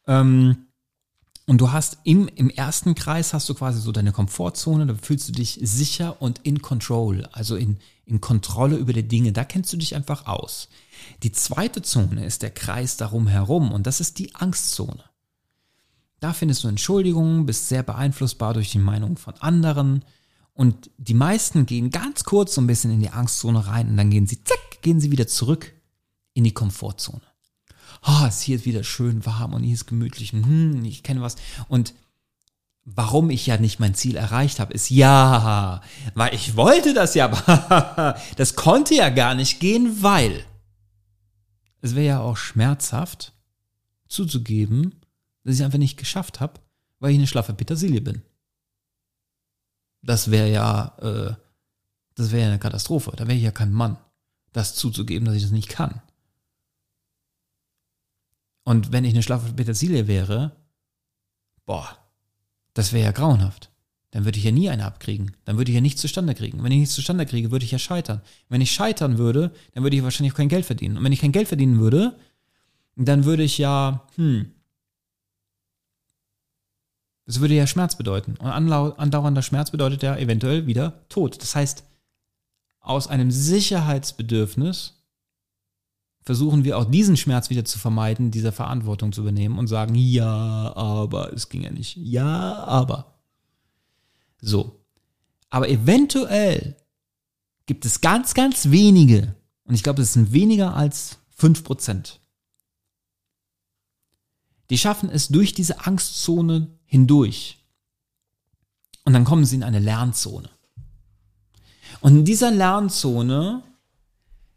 Ähm, 0.05 0.67
und 1.47 1.59
du 1.59 1.71
hast 1.71 1.99
im, 2.03 2.27
im 2.27 2.49
ersten 2.49 2.93
Kreis 2.93 3.33
hast 3.33 3.47
du 3.47 3.53
quasi 3.53 3.79
so 3.79 3.91
deine 3.91 4.11
Komfortzone, 4.11 4.85
da 4.85 4.93
fühlst 5.01 5.29
du 5.29 5.31
dich 5.31 5.59
sicher 5.61 6.21
und 6.21 6.39
in 6.43 6.61
control, 6.61 7.25
also 7.31 7.55
in, 7.55 7.77
in 8.05 8.19
Kontrolle 8.19 8.75
über 8.75 8.91
die 8.91 9.07
Dinge. 9.07 9.31
Da 9.31 9.45
kennst 9.45 9.71
du 9.71 9.77
dich 9.77 9.95
einfach 9.95 10.27
aus. 10.27 10.67
Die 11.23 11.31
zweite 11.31 11.81
Zone 11.81 12.25
ist 12.25 12.41
der 12.41 12.51
Kreis 12.51 12.97
darum 12.97 13.27
herum 13.27 13.71
und 13.71 13.87
das 13.87 14.01
ist 14.01 14.19
die 14.19 14.35
Angstzone. 14.35 15.03
Da 16.19 16.33
findest 16.33 16.63
du 16.63 16.67
Entschuldigungen, 16.67 17.45
bist 17.45 17.69
sehr 17.69 17.83
beeinflussbar 17.83 18.53
durch 18.53 18.71
die 18.71 18.79
Meinung 18.79 19.17
von 19.17 19.35
anderen, 19.35 20.03
und 20.57 20.89
die 20.97 21.13
meisten 21.13 21.67
gehen 21.67 21.91
ganz 21.91 22.23
kurz 22.23 22.55
so 22.55 22.61
ein 22.61 22.67
bisschen 22.67 22.89
in 22.89 22.99
die 22.99 23.11
Angstzone 23.11 23.67
rein 23.67 23.89
und 23.89 23.97
dann 23.97 24.09
gehen 24.09 24.25
sie, 24.25 24.43
zack, 24.43 24.81
gehen 24.81 24.99
sie 24.99 25.11
wieder 25.11 25.27
zurück 25.27 25.71
in 26.33 26.43
die 26.43 26.53
Komfortzone. 26.53 27.21
Oh, 28.03 28.25
es 28.27 28.41
hier 28.41 28.65
wieder 28.65 28.83
schön 28.83 29.23
warm 29.23 29.53
und 29.53 29.61
hier 29.61 29.75
ist 29.75 29.85
gemütlich. 29.85 30.31
Hm, 30.31 30.83
ich 30.83 31.03
kenne 31.03 31.21
was. 31.21 31.35
Und 31.67 31.93
warum 32.85 33.29
ich 33.29 33.45
ja 33.45 33.57
nicht 33.57 33.79
mein 33.79 33.93
Ziel 33.93 34.15
erreicht 34.15 34.59
habe, 34.59 34.73
ist 34.73 34.89
ja, 34.89 35.83
weil 36.15 36.33
ich 36.33 36.55
wollte 36.55 36.95
das 36.95 37.13
ja, 37.13 37.25
aber 37.69 38.19
das 38.35 38.55
konnte 38.55 38.95
ja 38.95 39.09
gar 39.09 39.35
nicht 39.35 39.59
gehen, 39.59 40.01
weil 40.01 40.43
es 41.81 41.93
wäre 41.93 42.07
ja 42.07 42.19
auch 42.19 42.37
schmerzhaft 42.37 43.31
zuzugeben, 44.07 44.95
dass 45.43 45.53
ich 45.53 45.59
es 45.59 45.65
einfach 45.65 45.77
nicht 45.77 45.97
geschafft 45.97 46.39
habe, 46.39 46.61
weil 46.99 47.11
ich 47.11 47.17
eine 47.19 47.27
schlaffe 47.27 47.53
Petersilie 47.53 48.01
bin. 48.01 48.23
Das 50.01 50.31
wäre 50.31 50.49
ja, 50.49 50.95
äh, 50.99 51.33
das 52.15 52.31
wäre 52.31 52.43
ja 52.43 52.47
eine 52.47 52.59
Katastrophe. 52.59 53.11
Da 53.15 53.27
wäre 53.27 53.37
ich 53.37 53.43
ja 53.43 53.51
kein 53.51 53.71
Mann, 53.71 53.97
das 54.53 54.75
zuzugeben, 54.75 55.25
dass 55.25 55.35
ich 55.35 55.43
das 55.43 55.51
nicht 55.51 55.69
kann. 55.69 56.01
Und 58.63 58.91
wenn 58.91 59.05
ich 59.05 59.13
eine 59.13 59.23
schlaffe 59.23 59.53
Petersilie 59.53 60.07
wäre, 60.07 60.51
boah, 61.65 61.97
das 62.73 62.91
wäre 62.91 63.05
ja 63.05 63.11
grauenhaft. 63.11 63.71
Dann 64.11 64.25
würde 64.25 64.37
ich 64.37 64.45
ja 64.45 64.51
nie 64.51 64.69
eine 64.69 64.85
abkriegen. 64.85 65.35
Dann 65.45 65.57
würde 65.57 65.71
ich 65.71 65.75
ja 65.75 65.81
nichts 65.81 66.01
zustande 66.01 66.33
kriegen. 66.33 66.63
Wenn 66.63 66.71
ich 66.71 66.79
nichts 66.79 66.95
zustande 66.95 67.25
kriege, 67.25 67.51
würde 67.51 67.65
ich 67.65 67.71
ja 67.71 67.79
scheitern. 67.79 68.21
Wenn 68.49 68.61
ich 68.61 68.71
scheitern 68.71 69.17
würde, 69.17 69.51
dann 69.73 69.83
würde 69.83 69.95
ich 69.95 70.03
wahrscheinlich 70.03 70.33
auch 70.33 70.37
kein 70.37 70.49
Geld 70.49 70.65
verdienen. 70.65 70.97
Und 70.97 71.03
wenn 71.03 71.11
ich 71.11 71.21
kein 71.21 71.31
Geld 71.31 71.47
verdienen 71.47 71.79
würde, 71.79 72.17
dann 72.95 73.25
würde 73.25 73.43
ich 73.43 73.57
ja, 73.57 74.07
hm, 74.15 74.51
das 77.27 77.41
würde 77.41 77.53
ja 77.53 77.67
Schmerz 77.67 77.97
bedeuten. 77.97 78.35
Und 78.37 78.47
andauernder 78.49 79.41
Schmerz 79.41 79.69
bedeutet 79.69 80.01
ja 80.01 80.15
eventuell 80.15 80.65
wieder 80.65 81.07
Tod. 81.09 81.39
Das 81.41 81.55
heißt, 81.55 81.83
aus 82.79 83.07
einem 83.07 83.31
Sicherheitsbedürfnis 83.31 84.93
versuchen 86.23 86.63
wir 86.63 86.77
auch 86.77 86.85
diesen 86.85 87.17
Schmerz 87.17 87.49
wieder 87.49 87.65
zu 87.65 87.79
vermeiden, 87.79 88.31
dieser 88.31 88.53
Verantwortung 88.53 89.11
zu 89.11 89.21
übernehmen 89.21 89.59
und 89.59 89.67
sagen, 89.67 89.93
ja, 89.95 90.73
aber 90.75 91.33
es 91.33 91.49
ging 91.49 91.63
ja 91.63 91.71
nicht. 91.71 91.97
Ja, 91.97 92.63
aber. 92.63 93.19
So. 94.41 94.79
Aber 95.49 95.69
eventuell 95.69 96.77
gibt 97.65 97.85
es 97.85 97.99
ganz, 97.99 98.33
ganz 98.33 98.71
wenige, 98.71 99.35
und 99.65 99.75
ich 99.75 99.83
glaube, 99.83 100.01
es 100.01 100.13
sind 100.13 100.31
weniger 100.31 100.75
als 100.75 101.17
5%, 101.37 102.19
die 104.69 104.77
schaffen 104.77 105.09
es 105.09 105.27
durch 105.27 105.53
diese 105.53 105.85
Angstzone 105.85 106.67
hindurch. 106.87 107.59
Und 109.05 109.13
dann 109.13 109.25
kommen 109.25 109.45
sie 109.45 109.55
in 109.55 109.63
eine 109.63 109.79
Lernzone. 109.79 110.49
Und 112.01 112.17
in 112.17 112.25
dieser 112.25 112.51
Lernzone 112.51 113.63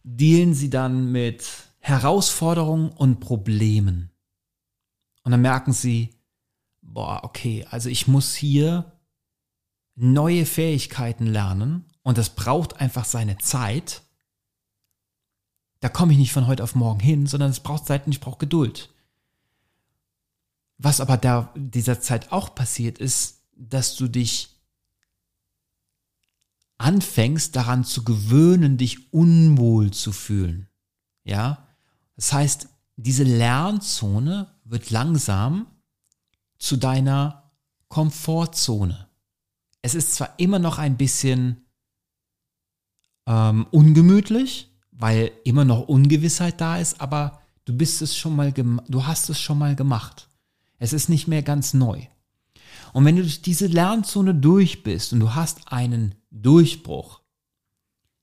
dealen 0.03 0.55
sie 0.55 0.71
dann 0.71 1.13
mit 1.13 1.47
Herausforderungen 1.79 2.91
und 2.91 3.21
Problemen. 3.21 4.11
Und 5.23 5.33
dann 5.33 5.43
merken 5.43 5.73
sie, 5.73 6.11
boah, 6.81 7.21
okay, 7.23 7.67
also 7.71 7.89
ich 7.89 8.09
muss 8.09 8.35
hier 8.35 8.93
neue 9.95 10.47
Fähigkeiten 10.47 11.27
lernen 11.27 11.85
und 12.03 12.19
das 12.19 12.31
braucht 12.31 12.81
einfach 12.81 13.05
seine 13.05 13.39
Zeit. 13.39 14.03
Da 15.81 15.89
komme 15.89 16.13
ich 16.13 16.19
nicht 16.19 16.33
von 16.33 16.47
heute 16.47 16.63
auf 16.63 16.75
morgen 16.75 17.01
hin, 17.01 17.27
sondern 17.27 17.51
es 17.51 17.61
braucht 17.61 17.87
Zeit 17.87 18.07
und 18.07 18.13
ich 18.13 18.21
brauche 18.21 18.39
Geduld. 18.39 18.91
Was 20.83 21.03
aber 21.03 21.19
da 21.19 21.53
dieser 21.55 22.01
Zeit 22.01 22.33
auch 22.33 22.55
passiert 22.55 22.97
ist, 22.97 23.43
dass 23.53 23.97
du 23.97 24.09
dich 24.09 24.57
anfängst 26.79 27.55
daran 27.55 27.85
zu 27.85 28.03
gewöhnen, 28.03 28.79
dich 28.79 29.13
unwohl 29.13 29.91
zu 29.91 30.11
fühlen. 30.11 30.69
Ja? 31.23 31.69
Das 32.17 32.33
heißt, 32.33 32.69
diese 32.97 33.25
Lernzone 33.25 34.55
wird 34.65 34.89
langsam 34.89 35.67
zu 36.59 36.79
deiner 36.79 37.53
Komfortzone. 37.89 39.07
Es 39.83 39.95
ist 39.95 40.15
zwar 40.15 40.33
immer 40.39 40.59
noch 40.59 40.79
ein 40.79 40.97
bisschen 40.97 41.67
ähm, 43.27 43.67
ungemütlich, 43.71 44.71
weil 44.93 45.31
immer 45.45 45.67
noch 45.67 45.89
Ungewissheit 45.89 46.59
da 46.59 46.79
ist, 46.79 47.03
aber 47.03 47.43
du 47.67 47.77
bist 47.77 48.01
es 48.01 48.17
schon 48.17 48.35
mal, 48.35 48.51
du 48.53 49.07
hast 49.07 49.29
es 49.29 49.39
schon 49.39 49.59
mal 49.59 49.77
gemacht. 49.77 50.30
Es 50.81 50.93
ist 50.93 51.09
nicht 51.09 51.29
mehr 51.29 51.43
ganz 51.43 51.75
neu. 51.75 52.01
Und 52.93 53.05
wenn 53.05 53.15
du 53.15 53.23
durch 53.23 53.43
diese 53.43 53.67
Lernzone 53.67 54.35
durch 54.35 54.83
bist 54.83 55.13
und 55.13 55.21
du 55.21 55.35
hast 55.35 55.73
einen 55.73 56.17
Durchbruch, 56.31 57.21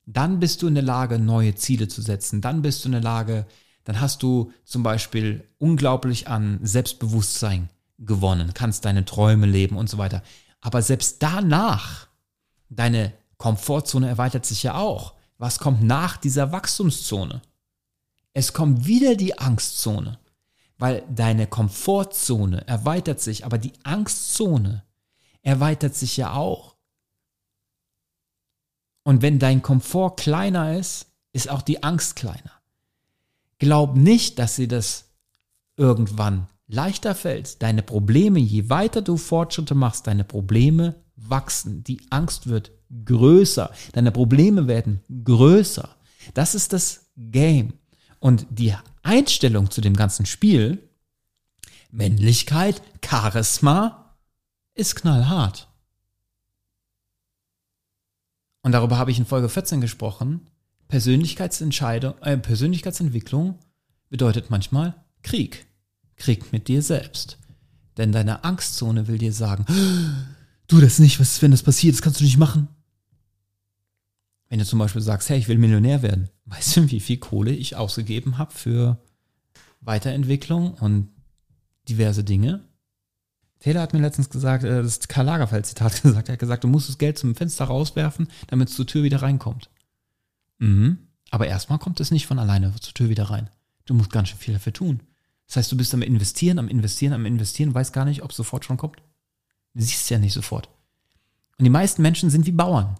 dann 0.06 0.40
bist 0.40 0.62
du 0.62 0.68
in 0.68 0.74
der 0.74 0.84
Lage, 0.84 1.20
neue 1.20 1.56
Ziele 1.56 1.88
zu 1.88 2.02
setzen. 2.02 2.42
Dann 2.42 2.62
bist 2.62 2.84
du 2.84 2.90
in 2.90 2.94
der 2.94 3.02
Lage, 3.02 3.46
dann 3.84 4.02
hast 4.02 4.24
du 4.24 4.52
zum 4.66 4.84
Beispiel 4.84 5.48
unglaublich 5.60 6.28
an 6.28 6.60
Selbstbewusstsein 6.64 7.70
gewonnen, 8.00 8.54
kannst 8.54 8.86
deine 8.86 9.06
Träume 9.06 9.46
leben 9.46 9.78
und 9.78 9.90
so 9.90 9.98
weiter. 9.98 10.24
Aber 10.60 10.82
selbst 10.82 11.22
danach, 11.22 12.08
deine 12.70 13.14
Komfortzone 13.38 14.08
erweitert 14.10 14.46
sich 14.46 14.64
ja 14.64 14.76
auch. 14.76 15.14
Was 15.38 15.60
kommt 15.60 15.84
nach 15.84 16.18
dieser 16.18 16.52
Wachstumszone? 16.52 17.42
Es 18.34 18.54
kommt 18.54 18.88
wieder 18.88 19.16
die 19.16 19.38
Angstzone 19.38 20.18
weil 20.78 21.04
deine 21.10 21.48
Komfortzone 21.48 22.68
erweitert 22.68 23.20
sich, 23.20 23.46
aber 23.46 23.58
die 23.58 23.74
Angstzone 23.84 24.84
erweitert 25.42 25.96
sich 25.96 26.18
ja 26.18 26.34
auch. 26.34 26.76
Und 29.04 29.22
wenn 29.22 29.40
dein 29.40 29.62
Komfort 29.62 30.18
kleiner 30.18 30.78
ist, 30.78 31.08
ist 31.32 31.50
auch 31.50 31.62
die 31.62 31.84
Angst 31.84 32.16
kleiner. 32.16 32.52
Glaub 33.60 33.96
nicht, 33.96 34.38
dass 34.38 34.56
sie 34.56 34.68
das 34.68 35.06
irgendwann 35.78 36.48
leichter 36.68 37.16
fällt, 37.16 37.62
deine 37.62 37.82
Probleme, 37.82 38.40
je 38.40 38.70
weiter 38.70 39.02
du 39.02 39.18
Fortschritte 39.18 39.76
machst, 39.76 40.08
deine 40.08 40.24
Probleme 40.24 40.96
wachsen, 41.16 41.84
die 41.84 42.02
Angst 42.10 42.48
wird 42.48 42.72
größer, 43.06 43.72
deine 43.94 44.12
Probleme 44.12 44.68
werden 44.68 45.02
größer. 45.24 45.90
Das 46.34 46.56
ist 46.56 46.74
das 46.74 47.08
Game. 47.16 47.74
Und 48.20 48.46
die 48.50 48.76
Einstellung 49.08 49.72
zu 49.72 49.80
dem 49.80 49.96
ganzen 49.96 50.26
Spiel, 50.26 50.90
Männlichkeit, 51.92 52.82
Charisma, 53.04 54.18
ist 54.76 54.96
knallhart. 54.96 55.70
Und 58.64 58.74
darüber 58.74 58.98
habe 58.98 59.12
ich 59.12 59.18
in 59.18 59.26
Folge 59.26 59.48
14 59.48 59.80
gesprochen. 59.80 60.50
Persönlichkeitsentscheidung, 60.90 62.22
äh, 62.22 62.38
Persönlichkeitsentwicklung 62.38 63.58
bedeutet 64.10 64.50
manchmal 64.50 64.94
Krieg. 65.24 65.66
Krieg 66.18 66.52
mit 66.52 66.68
dir 66.68 66.82
selbst. 66.82 67.38
Denn 67.96 68.12
deine 68.12 68.44
Angstzone 68.44 69.08
will 69.08 69.18
dir 69.18 69.32
sagen, 69.32 69.66
du 70.68 70.82
das 70.82 71.00
nicht, 71.00 71.20
was 71.22 71.34
ist, 71.34 71.42
wenn 71.42 71.52
das 71.52 71.64
passiert, 71.64 71.96
das 71.96 72.02
kannst 72.02 72.20
du 72.20 72.26
nicht 72.26 72.38
machen. 72.38 72.68
Wenn 74.50 74.60
du 74.60 74.66
zum 74.66 74.80
Beispiel 74.80 75.02
sagst, 75.02 75.30
hey, 75.30 75.38
ich 75.38 75.48
will 75.48 75.58
Millionär 75.58 76.02
werden, 76.02 76.30
weißt 76.46 76.78
du, 76.78 76.92
wie 76.92 77.00
viel 77.00 77.18
Kohle 77.18 77.52
ich 77.52 77.76
ausgegeben 77.76 78.38
habe 78.38 78.54
für 78.54 78.98
Weiterentwicklung 79.82 80.74
und 80.76 81.10
diverse 81.88 82.24
Dinge? 82.24 82.64
Taylor 83.60 83.82
hat 83.82 83.94
mir 83.94 84.02
letztens 84.02 84.30
gesagt, 84.30 84.64
äh, 84.64 84.82
das 84.82 84.94
ist 84.94 85.10
Karl 85.10 85.26
Lagerfeld-Zitat 85.26 86.02
gesagt, 86.02 86.30
er 86.30 86.34
hat 86.34 86.40
gesagt, 86.40 86.64
du 86.64 86.68
musst 86.68 86.90
das 86.90 86.98
Geld 86.98 87.18
zum 87.18 87.36
Fenster 87.36 87.66
rauswerfen, 87.66 88.28
damit 88.48 88.70
es 88.70 88.76
zur 88.76 88.86
Tür 88.86 89.04
wieder 89.04 89.22
reinkommt. 89.22 89.70
Mhm. 90.60 91.00
Aber 91.30 91.48
erstmal 91.48 91.80
kommt 91.80 92.00
es 92.00 92.12
nicht 92.12 92.28
von 92.28 92.40
alleine 92.40 92.74
zur 92.80 92.94
Tür 92.94 93.10
wieder 93.10 93.26
rein. 93.26 93.50
Du 93.86 93.94
musst 93.94 94.12
ganz 94.12 94.30
schön 94.30 94.38
viel 94.38 94.54
dafür 94.54 94.74
tun. 94.74 95.02
Das 95.48 95.58
heißt, 95.58 95.72
du 95.72 95.78
bist 95.78 95.94
am 95.94 96.02
Investieren, 96.02 96.60
am 96.60 96.68
Investieren, 96.68 97.14
am 97.14 97.26
Investieren, 97.26 97.74
weißt 97.74 97.94
gar 97.94 98.06
nicht, 98.06 98.22
ob 98.22 98.32
es 98.32 98.38
sofort 98.38 98.66
schon 98.66 98.78
kommt. 98.78 98.98
Du 99.74 99.82
siehst 99.82 100.04
es 100.04 100.10
ja 100.10 100.20
nicht 100.20 100.34
sofort. 100.34 100.70
Und 101.58 101.64
die 101.64 101.72
meisten 101.72 102.02
Menschen 102.02 102.30
sind 102.30 102.46
wie 102.46 102.52
Bauern. 102.52 102.96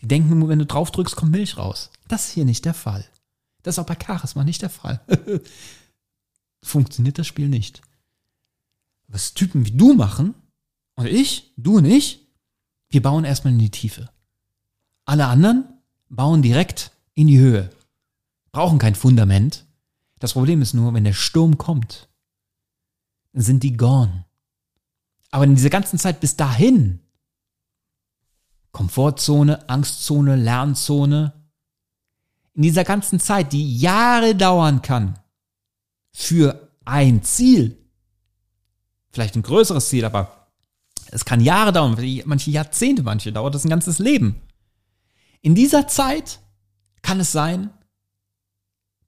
Die 0.00 0.08
denken 0.08 0.48
wenn 0.48 0.58
du 0.58 0.66
drauf 0.66 0.90
drückst, 0.90 1.16
kommt 1.16 1.32
Milch 1.32 1.56
raus. 1.56 1.90
Das 2.08 2.26
ist 2.26 2.32
hier 2.32 2.44
nicht 2.44 2.64
der 2.64 2.74
Fall. 2.74 3.04
Das 3.62 3.74
ist 3.74 3.78
auch 3.78 3.86
bei 3.86 3.96
Charisma 3.96 4.44
nicht 4.44 4.62
der 4.62 4.70
Fall. 4.70 5.00
Funktioniert 6.62 7.18
das 7.18 7.26
Spiel 7.26 7.48
nicht. 7.48 7.82
Was 9.08 9.34
Typen 9.34 9.64
wie 9.66 9.72
du 9.72 9.94
machen, 9.94 10.34
und 10.96 11.06
ich, 11.06 11.52
du 11.56 11.76
und 11.76 11.84
ich, 11.84 12.26
wir 12.88 13.02
bauen 13.02 13.24
erstmal 13.24 13.52
in 13.52 13.58
die 13.58 13.70
Tiefe. 13.70 14.08
Alle 15.04 15.26
anderen 15.26 15.64
bauen 16.08 16.42
direkt 16.42 16.92
in 17.14 17.26
die 17.28 17.38
Höhe. 17.38 17.70
Brauchen 18.50 18.78
kein 18.78 18.94
Fundament. 18.94 19.66
Das 20.18 20.32
Problem 20.32 20.62
ist 20.62 20.72
nur, 20.72 20.94
wenn 20.94 21.04
der 21.04 21.12
Sturm 21.12 21.58
kommt, 21.58 22.08
dann 23.32 23.42
sind 23.42 23.62
die 23.62 23.76
gone. 23.76 24.24
Aber 25.30 25.44
in 25.44 25.54
dieser 25.54 25.70
ganzen 25.70 25.98
Zeit 25.98 26.20
bis 26.20 26.36
dahin, 26.36 27.00
Komfortzone, 28.76 29.70
Angstzone, 29.70 30.36
Lernzone, 30.36 31.32
in 32.52 32.60
dieser 32.60 32.84
ganzen 32.84 33.18
Zeit, 33.18 33.54
die 33.54 33.78
Jahre 33.78 34.34
dauern 34.34 34.82
kann, 34.82 35.18
für 36.12 36.70
ein 36.84 37.22
Ziel, 37.22 37.78
vielleicht 39.12 39.34
ein 39.34 39.42
größeres 39.42 39.88
Ziel, 39.88 40.04
aber 40.04 40.50
es 41.10 41.24
kann 41.24 41.40
Jahre 41.40 41.72
dauern, 41.72 41.96
manche 42.26 42.50
Jahrzehnte, 42.50 43.02
manche 43.02 43.32
dauert 43.32 43.54
das 43.54 43.64
ein 43.64 43.70
ganzes 43.70 43.98
Leben. 43.98 44.42
In 45.40 45.54
dieser 45.54 45.88
Zeit 45.88 46.40
kann 47.00 47.18
es 47.18 47.32
sein, 47.32 47.70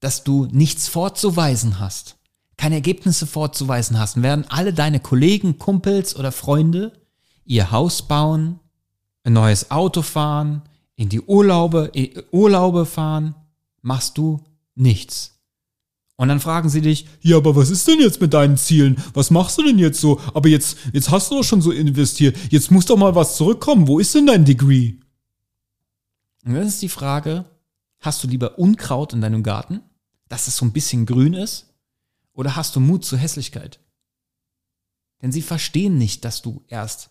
dass 0.01 0.25
du 0.25 0.47
nichts 0.47 0.89
vorzuweisen 0.89 1.79
hast, 1.79 2.17
keine 2.57 2.77
Ergebnisse 2.77 3.27
vorzuweisen 3.27 3.99
hast, 3.99 4.23
werden 4.23 4.47
alle 4.49 4.73
deine 4.73 4.99
Kollegen, 4.99 5.59
Kumpels 5.59 6.17
oder 6.17 6.33
Freunde 6.33 7.03
ihr 7.45 7.71
Haus 7.71 8.09
bauen, 8.09 8.61
ein 9.29 9.35
neues 9.35 9.71
Auto 9.71 10.03
fahren, 10.03 10.63
in 10.97 11.09
die 11.09 11.21
Urlaube, 11.21 11.93
Urlaube 12.33 12.87
fahren, 12.87 13.35
machst 13.83 14.19
du 14.19 14.41
nichts. 14.75 15.39
Und 16.17 16.29
dann 16.29 16.41
fragen 16.41 16.69
sie 16.69 16.81
dich, 16.81 17.07
ja, 17.21 17.37
aber 17.37 17.55
was 17.55 17.71
ist 17.71 17.87
denn 17.87 18.01
jetzt 18.01 18.21
mit 18.21 18.35
deinen 18.35 18.57
Zielen? 18.57 19.01
Was 19.15 19.31
machst 19.31 19.57
du 19.59 19.63
denn 19.63 19.79
jetzt 19.79 20.01
so? 20.01 20.21
Aber 20.35 20.49
jetzt, 20.49 20.79
jetzt 20.93 21.11
hast 21.11 21.31
du 21.31 21.37
doch 21.37 21.45
schon 21.45 21.63
so 21.63 21.71
investiert. 21.71 22.37
Jetzt 22.51 22.73
muss 22.73 22.87
doch 22.87 22.97
mal 22.97 23.15
was 23.15 23.37
zurückkommen. 23.37 23.87
Wo 23.87 24.01
ist 24.01 24.15
denn 24.17 24.27
dein 24.27 24.45
Degree? 24.45 24.95
Und 26.45 26.55
das 26.55 26.67
ist 26.67 26.83
die 26.83 26.89
Frage, 26.89 27.45
hast 28.01 28.25
du 28.25 28.29
lieber 28.29 28.59
Unkraut 28.59 29.13
in 29.13 29.21
deinem 29.21 29.45
Garten, 29.45 29.81
dass 30.29 30.49
es 30.49 30.57
so 30.57 30.65
ein 30.65 30.73
bisschen 30.73 31.07
grün 31.07 31.35
ist? 31.35 31.73
Oder 32.33 32.57
hast 32.57 32.75
du 32.75 32.81
Mut 32.81 33.05
zur 33.05 33.19
Hässlichkeit? 33.19 33.79
Denn 35.23 35.31
sie 35.31 35.43
verstehen 35.43 35.99
nicht, 35.99 36.25
dass 36.25 36.43
du 36.43 36.65
erst, 36.67 37.11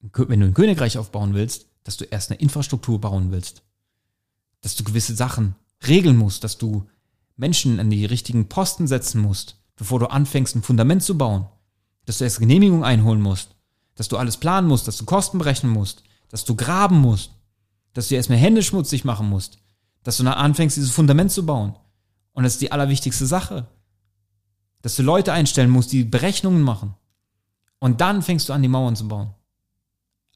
wenn 0.00 0.40
du 0.40 0.46
ein 0.46 0.54
Königreich 0.54 0.98
aufbauen 0.98 1.34
willst, 1.34 1.66
dass 1.84 1.96
du 1.96 2.04
erst 2.04 2.30
eine 2.30 2.40
Infrastruktur 2.40 3.00
bauen 3.00 3.30
willst. 3.30 3.62
Dass 4.60 4.76
du 4.76 4.84
gewisse 4.84 5.14
Sachen 5.14 5.54
regeln 5.86 6.16
musst, 6.16 6.44
dass 6.44 6.58
du 6.58 6.88
Menschen 7.36 7.78
an 7.80 7.90
die 7.90 8.04
richtigen 8.04 8.48
Posten 8.48 8.86
setzen 8.86 9.20
musst, 9.20 9.56
bevor 9.76 10.00
du 10.00 10.06
anfängst, 10.06 10.56
ein 10.56 10.62
Fundament 10.62 11.02
zu 11.02 11.16
bauen, 11.16 11.46
dass 12.06 12.18
du 12.18 12.24
erst 12.24 12.40
Genehmigung 12.40 12.84
einholen 12.84 13.20
musst, 13.20 13.54
dass 13.94 14.08
du 14.08 14.16
alles 14.16 14.36
planen 14.36 14.68
musst, 14.68 14.88
dass 14.88 14.96
du 14.96 15.04
Kosten 15.04 15.38
berechnen 15.38 15.72
musst, 15.72 16.02
dass 16.28 16.44
du 16.44 16.56
graben 16.56 16.98
musst, 16.98 17.30
dass 17.92 18.08
du 18.08 18.14
erstmal 18.14 18.38
Hände 18.38 18.62
schmutzig 18.62 19.04
machen 19.04 19.28
musst, 19.28 19.58
dass 20.02 20.16
du 20.16 20.24
dann 20.24 20.34
anfängst, 20.34 20.76
dieses 20.76 20.90
Fundament 20.90 21.32
zu 21.32 21.44
bauen. 21.46 21.74
Und 22.32 22.44
das 22.44 22.54
ist 22.54 22.62
die 22.62 22.72
allerwichtigste 22.72 23.26
Sache. 23.26 23.66
Dass 24.82 24.96
du 24.96 25.02
Leute 25.02 25.32
einstellen 25.32 25.70
musst, 25.70 25.92
die 25.92 26.04
Berechnungen 26.04 26.62
machen. 26.62 26.94
Und 27.78 28.00
dann 28.00 28.22
fängst 28.22 28.48
du 28.48 28.52
an, 28.52 28.62
die 28.62 28.68
Mauern 28.68 28.96
zu 28.96 29.08
bauen. 29.08 29.30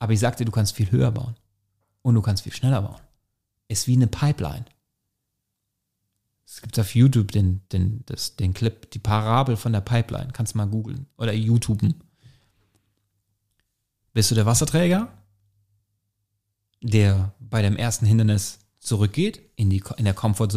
Aber 0.01 0.13
ich 0.13 0.19
sagte, 0.19 0.45
du 0.45 0.51
kannst 0.51 0.75
viel 0.75 0.91
höher 0.91 1.13
bauen. 1.13 1.37
Und 2.03 2.17
du 2.17 2.23
kannst 2.23 2.43
viel 2.43 2.53
schneller 2.53 2.83
bauen. 2.83 3.01
Ist 3.69 3.87
wie 3.87 3.95
eine 3.95 4.09
Pipeline. 4.09 4.65
Es 6.45 6.61
gibt 6.61 6.77
auf 6.81 6.97
YouTube 6.97 7.31
den, 7.31 7.61
den, 7.69 8.03
das, 8.07 8.35
den 8.35 8.55
Clip, 8.55 8.91
die 8.91 8.99
Parabel 8.99 9.57
von 9.57 9.73
der 9.73 9.83
Pipeline. 9.83 10.33
Kannst 10.33 10.55
du 10.55 10.59
mal 10.59 10.67
googeln 10.67 11.07
oder 11.17 11.33
YouTuben. 11.33 12.03
Bist 14.13 14.33
du 14.33 14.35
der 14.35 14.47
Wasserträger, 14.47 15.13
der 16.83 17.33
bei 17.39 17.63
dem 17.63 17.77
ersten 17.77 18.07
Hindernis 18.07 18.59
zurückgeht, 18.81 19.41
in, 19.55 19.71
die, 19.71 19.85
in 19.97 20.05
der 20.05 20.15
Comfort 20.15 20.49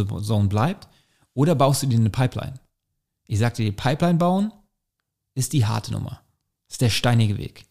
bleibt, 0.50 0.88
oder 1.36 1.54
baust 1.54 1.84
du 1.84 1.88
dir 1.88 2.00
eine 2.00 2.10
Pipeline? 2.10 2.60
Ich 3.28 3.40
sagte, 3.40 3.62
die 3.62 3.72
Pipeline 3.72 4.18
bauen 4.18 4.52
ist 5.36 5.54
die 5.54 5.66
harte 5.66 5.92
Nummer. 5.92 6.24
ist 6.70 6.82
der 6.82 6.90
steinige 6.90 7.38
Weg. 7.38 7.66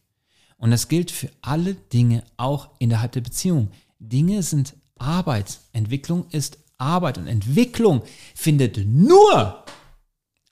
Und 0.62 0.70
das 0.70 0.86
gilt 0.86 1.10
für 1.10 1.28
alle 1.40 1.74
Dinge, 1.74 2.22
auch 2.36 2.70
innerhalb 2.78 3.10
der 3.10 3.20
Beziehung. 3.20 3.72
Dinge 3.98 4.44
sind 4.44 4.76
Arbeit. 4.96 5.58
Entwicklung 5.72 6.28
ist 6.30 6.56
Arbeit 6.78 7.18
und 7.18 7.26
Entwicklung 7.26 8.02
findet 8.36 8.76
nur 8.86 9.64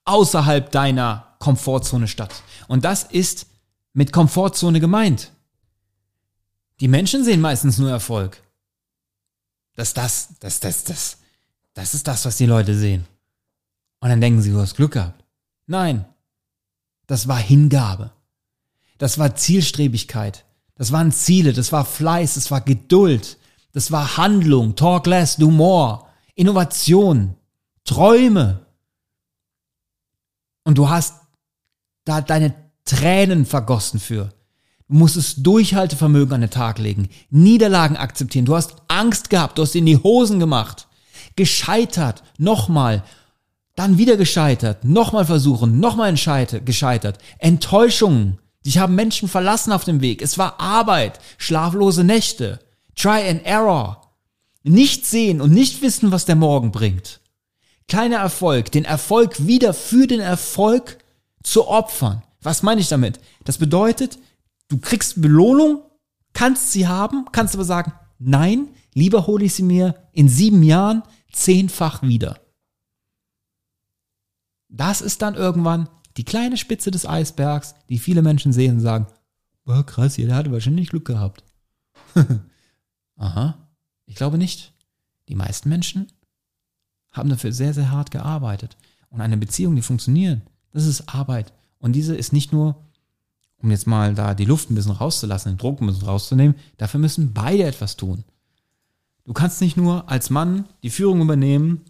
außerhalb 0.07 0.69
deiner 0.73 1.37
Komfortzone 1.39 2.09
statt. 2.09 2.43
Und 2.67 2.85
das 2.85 3.05
ist 3.05 3.47
mit 3.93 4.13
Komfortzone 4.13 4.81
gemeint. 4.81 5.31
Die 6.81 6.89
Menschen 6.89 7.23
sehen 7.23 7.41
meistens 7.41 7.79
nur 7.79 7.91
Erfolg. 7.91 8.43
Das, 9.77 9.95
das, 9.95 10.31
das, 10.41 10.59
das, 10.59 10.83
das, 10.83 11.19
das 11.73 11.95
ist 11.95 12.09
das, 12.09 12.25
was 12.25 12.37
die 12.37 12.47
Leute 12.47 12.77
sehen. 12.77 13.07
Und 14.01 14.09
dann 14.09 14.21
denken 14.21 14.43
sie, 14.43 14.51
du 14.51 14.59
hast 14.59 14.75
Glück 14.75 14.95
gehabt. 14.95 15.23
Nein, 15.69 16.05
das 17.07 17.29
war 17.29 17.39
Hingabe. 17.39 18.11
Das 19.01 19.19
war 19.19 19.35
Zielstrebigkeit. 19.35 20.45
Das 20.75 20.93
waren 20.93 21.11
Ziele, 21.11 21.55
das 21.55 21.73
war 21.73 21.87
Fleiß, 21.87 22.35
das 22.35 22.51
war 22.51 22.61
Geduld, 22.61 23.39
das 23.73 23.91
war 23.91 24.19
Handlung, 24.19 24.77
talk 24.77 25.07
less, 25.07 25.37
do 25.37 25.51
more. 25.51 26.05
Innovation, 26.35 27.35
Träume. 27.85 28.67
Und 30.65 30.77
du 30.77 30.91
hast 30.91 31.15
da 32.05 32.21
deine 32.21 32.55
Tränen 32.85 33.47
vergossen 33.47 34.01
für. 34.01 34.35
Du 34.87 34.97
musstest 34.97 35.47
Durchhaltevermögen 35.47 36.35
an 36.35 36.43
den 36.43 36.51
Tag 36.51 36.79
legen, 36.79 37.09
Niederlagen 37.31 37.97
akzeptieren. 37.97 38.45
Du 38.45 38.55
hast 38.55 38.77
Angst 38.89 39.31
gehabt, 39.31 39.57
du 39.57 39.63
hast 39.63 39.75
in 39.75 39.87
die 39.87 39.97
Hosen 39.97 40.41
gemacht, 40.41 40.89
gescheitert, 41.37 42.23
nochmal, 42.37 43.03
dann 43.77 43.97
wieder 43.97 44.19
gescheitert, 44.19 44.85
nochmal 44.85 45.25
versuchen, 45.25 45.81
nochmal 45.81 46.13
gescheitert, 46.13 47.19
Enttäuschungen. 47.39 48.39
Dich 48.65 48.79
haben 48.79 48.95
Menschen 48.95 49.29
verlassen 49.29 49.73
auf 49.73 49.85
dem 49.85 50.01
Weg. 50.01 50.23
Es 50.23 50.37
war 50.37 50.61
Arbeit, 50.61 51.19
schlaflose 51.39 52.05
Nächte, 52.05 52.61
Try 52.95 53.29
and 53.29 53.45
Error. 53.45 54.15
Nicht 54.63 55.07
sehen 55.07 55.41
und 55.41 55.53
nicht 55.53 55.81
wissen, 55.81 56.13
was 56.13 56.27
der 56.27 56.37
Morgen 56.37 56.71
bringt. 56.71 57.21
Kleiner 57.89 58.19
Erfolg, 58.19 58.71
den 58.71 58.85
Erfolg 58.85 59.47
wieder 59.47 59.73
für 59.73 60.07
den 60.07 60.21
Erfolg 60.21 60.99
zu 61.43 61.67
opfern. 61.67 62.23
Was 62.43 62.63
meine 62.63 62.81
ich 62.81 62.89
damit? 62.89 63.21
Das 63.45 63.59
bedeutet, 63.59 64.19
du 64.69 64.79
kriegst 64.79 65.21
Belohnung, 65.23 65.83
kannst 66.35 66.73
sie 66.73 66.87
haben, 66.87 67.25
kannst 67.33 67.55
aber 67.55 67.65
sagen, 67.65 67.93
nein, 68.19 68.69
lieber 68.95 69.27
hole 69.27 69.45
ich 69.47 69.55
sie 69.55 69.63
mir 69.63 69.95
in 70.13 70.29
sieben 70.29 70.63
Jahren 70.63 71.03
zehnfach 71.33 72.03
wieder. 72.03 72.39
Das 74.69 75.01
ist 75.01 75.23
dann 75.23 75.35
irgendwann 75.35 75.89
die 76.21 76.25
kleine 76.25 76.59
Spitze 76.59 76.91
des 76.91 77.07
Eisbergs, 77.07 77.75
die 77.89 77.99
viele 77.99 78.21
Menschen 78.21 78.53
sehen 78.53 78.75
und 78.75 78.81
sagen, 78.81 79.07
boah, 79.65 79.87
krass, 79.87 80.19
jeder 80.19 80.37
hatte 80.37 80.53
wahrscheinlich 80.53 80.91
Glück 80.91 81.07
gehabt. 81.07 81.45
Aha, 83.17 83.57
ich 84.05 84.17
glaube 84.17 84.37
nicht. 84.37 84.75
Die 85.31 85.35
meisten 85.35 85.71
Menschen 85.71 86.13
haben 87.11 87.31
dafür 87.31 87.55
sehr, 87.55 87.73
sehr 87.73 87.91
hart 87.91 88.11
gearbeitet. 88.11 88.77
Und 89.09 89.23
eine 89.23 89.39
Beziehung, 89.39 89.75
die 89.77 89.81
funktioniert, 89.81 90.43
das 90.73 90.85
ist 90.85 91.09
Arbeit. 91.09 91.55
Und 91.79 91.95
diese 91.95 92.15
ist 92.15 92.35
nicht 92.35 92.53
nur, 92.53 92.85
um 93.57 93.71
jetzt 93.71 93.87
mal 93.87 94.15
da 94.15 94.35
die 94.35 94.45
Luft 94.45 94.71
ein 94.71 94.75
bisschen 94.75 94.93
rauszulassen, 94.93 95.53
den 95.53 95.59
Druck 95.59 95.81
ein 95.81 95.87
bisschen 95.87 96.07
rauszunehmen, 96.07 96.55
dafür 96.77 97.01
müssen 97.01 97.33
beide 97.33 97.65
etwas 97.65 97.97
tun. 97.97 98.25
Du 99.25 99.33
kannst 99.33 99.63
nicht 99.63 99.79
nur 99.79 100.11
als 100.11 100.29
Mann 100.29 100.67
die 100.83 100.91
Führung 100.91 101.23
übernehmen, 101.23 101.81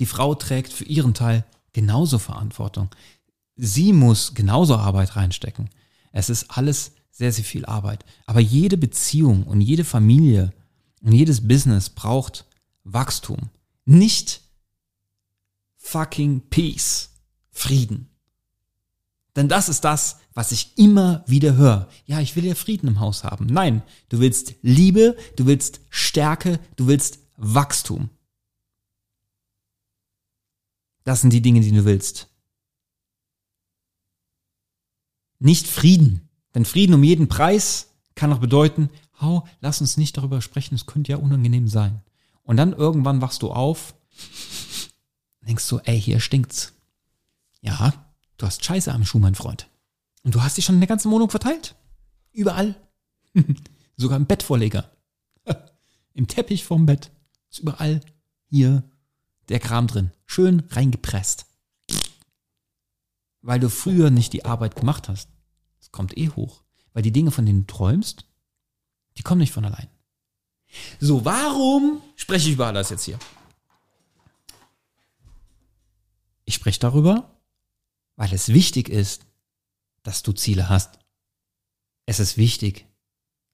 die 0.00 0.06
Frau 0.06 0.34
trägt 0.34 0.72
für 0.72 0.84
ihren 0.84 1.12
Teil 1.12 1.44
genauso 1.72 2.18
Verantwortung. 2.18 2.90
Sie 3.56 3.92
muss 3.92 4.34
genauso 4.34 4.76
Arbeit 4.76 5.16
reinstecken. 5.16 5.70
Es 6.12 6.30
ist 6.30 6.50
alles 6.50 6.92
sehr, 7.10 7.32
sehr 7.32 7.44
viel 7.44 7.64
Arbeit. 7.66 8.04
Aber 8.26 8.40
jede 8.40 8.76
Beziehung 8.76 9.44
und 9.44 9.60
jede 9.60 9.84
Familie 9.84 10.52
und 11.02 11.12
jedes 11.12 11.46
Business 11.46 11.90
braucht 11.90 12.46
Wachstum. 12.84 13.50
Nicht 13.84 14.42
fucking 15.76 16.42
Peace, 16.48 17.10
Frieden. 17.50 18.08
Denn 19.36 19.48
das 19.48 19.68
ist 19.68 19.84
das, 19.84 20.18
was 20.34 20.52
ich 20.52 20.76
immer 20.76 21.24
wieder 21.26 21.56
höre. 21.56 21.88
Ja, 22.06 22.20
ich 22.20 22.36
will 22.36 22.44
ja 22.44 22.54
Frieden 22.54 22.88
im 22.88 23.00
Haus 23.00 23.24
haben. 23.24 23.46
Nein, 23.46 23.82
du 24.08 24.20
willst 24.20 24.54
Liebe, 24.62 25.16
du 25.36 25.46
willst 25.46 25.80
Stärke, 25.90 26.60
du 26.76 26.86
willst 26.86 27.18
Wachstum. 27.36 28.10
Das 31.04 31.20
sind 31.20 31.32
die 31.32 31.42
Dinge, 31.42 31.60
die 31.60 31.72
du 31.72 31.84
willst. 31.84 32.28
Nicht 35.38 35.66
Frieden. 35.66 36.28
Denn 36.54 36.64
Frieden 36.64 36.94
um 36.94 37.02
jeden 37.02 37.28
Preis 37.28 37.90
kann 38.14 38.32
auch 38.32 38.38
bedeuten, 38.38 38.90
oh, 39.20 39.42
lass 39.60 39.80
uns 39.80 39.96
nicht 39.96 40.16
darüber 40.16 40.40
sprechen, 40.42 40.74
es 40.74 40.86
könnte 40.86 41.12
ja 41.12 41.18
unangenehm 41.18 41.68
sein. 41.68 42.02
Und 42.42 42.56
dann 42.56 42.72
irgendwann 42.72 43.20
wachst 43.20 43.42
du 43.42 43.50
auf, 43.50 43.94
denkst 45.46 45.68
du, 45.68 45.78
ey, 45.78 46.00
hier 46.00 46.20
stinkt's. 46.20 46.74
Ja, 47.60 47.92
du 48.36 48.46
hast 48.46 48.64
Scheiße 48.64 48.92
am 48.92 49.04
Schuh, 49.04 49.18
mein 49.18 49.34
Freund. 49.34 49.68
Und 50.24 50.34
du 50.34 50.42
hast 50.42 50.56
dich 50.56 50.64
schon 50.64 50.76
in 50.76 50.80
der 50.80 50.88
ganzen 50.88 51.10
Wohnung 51.10 51.30
verteilt. 51.30 51.74
Überall. 52.32 52.76
Sogar 53.96 54.16
im 54.16 54.26
Bettvorleger. 54.26 54.90
Im 56.14 56.26
Teppich 56.26 56.64
vorm 56.64 56.86
Bett. 56.86 57.10
Ist 57.50 57.60
überall 57.60 58.00
hier 58.48 58.84
der 59.52 59.60
Kram 59.60 59.86
drin. 59.86 60.10
Schön 60.26 60.60
reingepresst. 60.70 61.46
Weil 63.42 63.60
du 63.60 63.68
früher 63.68 64.10
nicht 64.10 64.32
die 64.32 64.44
Arbeit 64.44 64.76
gemacht 64.76 65.08
hast. 65.08 65.28
Es 65.80 65.92
kommt 65.92 66.16
eh 66.16 66.30
hoch. 66.30 66.62
Weil 66.92 67.02
die 67.02 67.12
Dinge, 67.12 67.30
von 67.30 67.44
denen 67.44 67.66
du 67.66 67.72
träumst, 67.72 68.24
die 69.18 69.22
kommen 69.22 69.40
nicht 69.40 69.52
von 69.52 69.64
allein. 69.64 69.88
So, 71.00 71.24
warum 71.24 72.00
spreche 72.16 72.48
ich 72.48 72.54
über 72.54 72.66
alles 72.66 72.88
jetzt 72.88 73.04
hier? 73.04 73.18
Ich 76.44 76.54
spreche 76.54 76.80
darüber, 76.80 77.38
weil 78.16 78.32
es 78.32 78.48
wichtig 78.48 78.88
ist, 78.88 79.26
dass 80.02 80.22
du 80.22 80.32
Ziele 80.32 80.70
hast. 80.70 80.98
Es 82.06 82.20
ist 82.20 82.36
wichtig. 82.36 82.86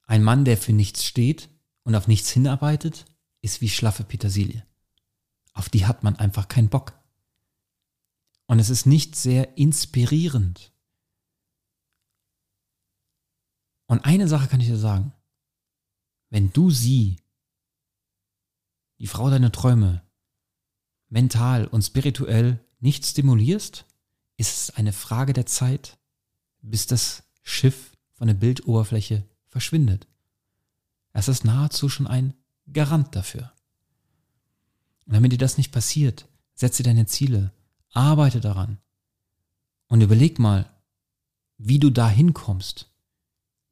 Ein 0.06 0.22
Mann, 0.22 0.44
der 0.44 0.56
für 0.56 0.72
nichts 0.72 1.04
steht 1.04 1.48
und 1.82 1.94
auf 1.94 2.06
nichts 2.06 2.30
hinarbeitet, 2.30 3.04
ist 3.40 3.60
wie 3.60 3.68
schlaffe 3.68 4.04
Petersilie. 4.04 4.67
Auf 5.58 5.68
die 5.68 5.86
hat 5.86 6.04
man 6.04 6.14
einfach 6.14 6.46
keinen 6.46 6.68
Bock. 6.68 6.96
Und 8.46 8.60
es 8.60 8.70
ist 8.70 8.86
nicht 8.86 9.16
sehr 9.16 9.58
inspirierend. 9.58 10.72
Und 13.88 14.04
eine 14.04 14.28
Sache 14.28 14.46
kann 14.46 14.60
ich 14.60 14.68
dir 14.68 14.76
sagen. 14.76 15.12
Wenn 16.30 16.52
du 16.52 16.70
sie, 16.70 17.16
die 19.00 19.08
Frau 19.08 19.30
deiner 19.30 19.50
Träume, 19.50 20.04
mental 21.08 21.66
und 21.66 21.82
spirituell 21.82 22.64
nicht 22.78 23.04
stimulierst, 23.04 23.84
ist 24.36 24.62
es 24.62 24.70
eine 24.76 24.92
Frage 24.92 25.32
der 25.32 25.46
Zeit, 25.46 25.98
bis 26.60 26.86
das 26.86 27.24
Schiff 27.42 27.96
von 28.12 28.28
der 28.28 28.34
Bildoberfläche 28.34 29.28
verschwindet. 29.48 30.06
Es 31.12 31.26
ist 31.26 31.44
nahezu 31.44 31.88
schon 31.88 32.06
ein 32.06 32.34
Garant 32.72 33.16
dafür. 33.16 33.52
Und 35.08 35.14
damit 35.14 35.32
dir 35.32 35.38
das 35.38 35.56
nicht 35.56 35.72
passiert, 35.72 36.28
setze 36.54 36.82
deine 36.82 37.06
Ziele, 37.06 37.50
arbeite 37.92 38.40
daran 38.40 38.76
und 39.88 40.02
überleg 40.02 40.38
mal, 40.38 40.70
wie 41.56 41.78
du 41.78 41.88
da 41.88 42.10
hinkommst, 42.10 42.90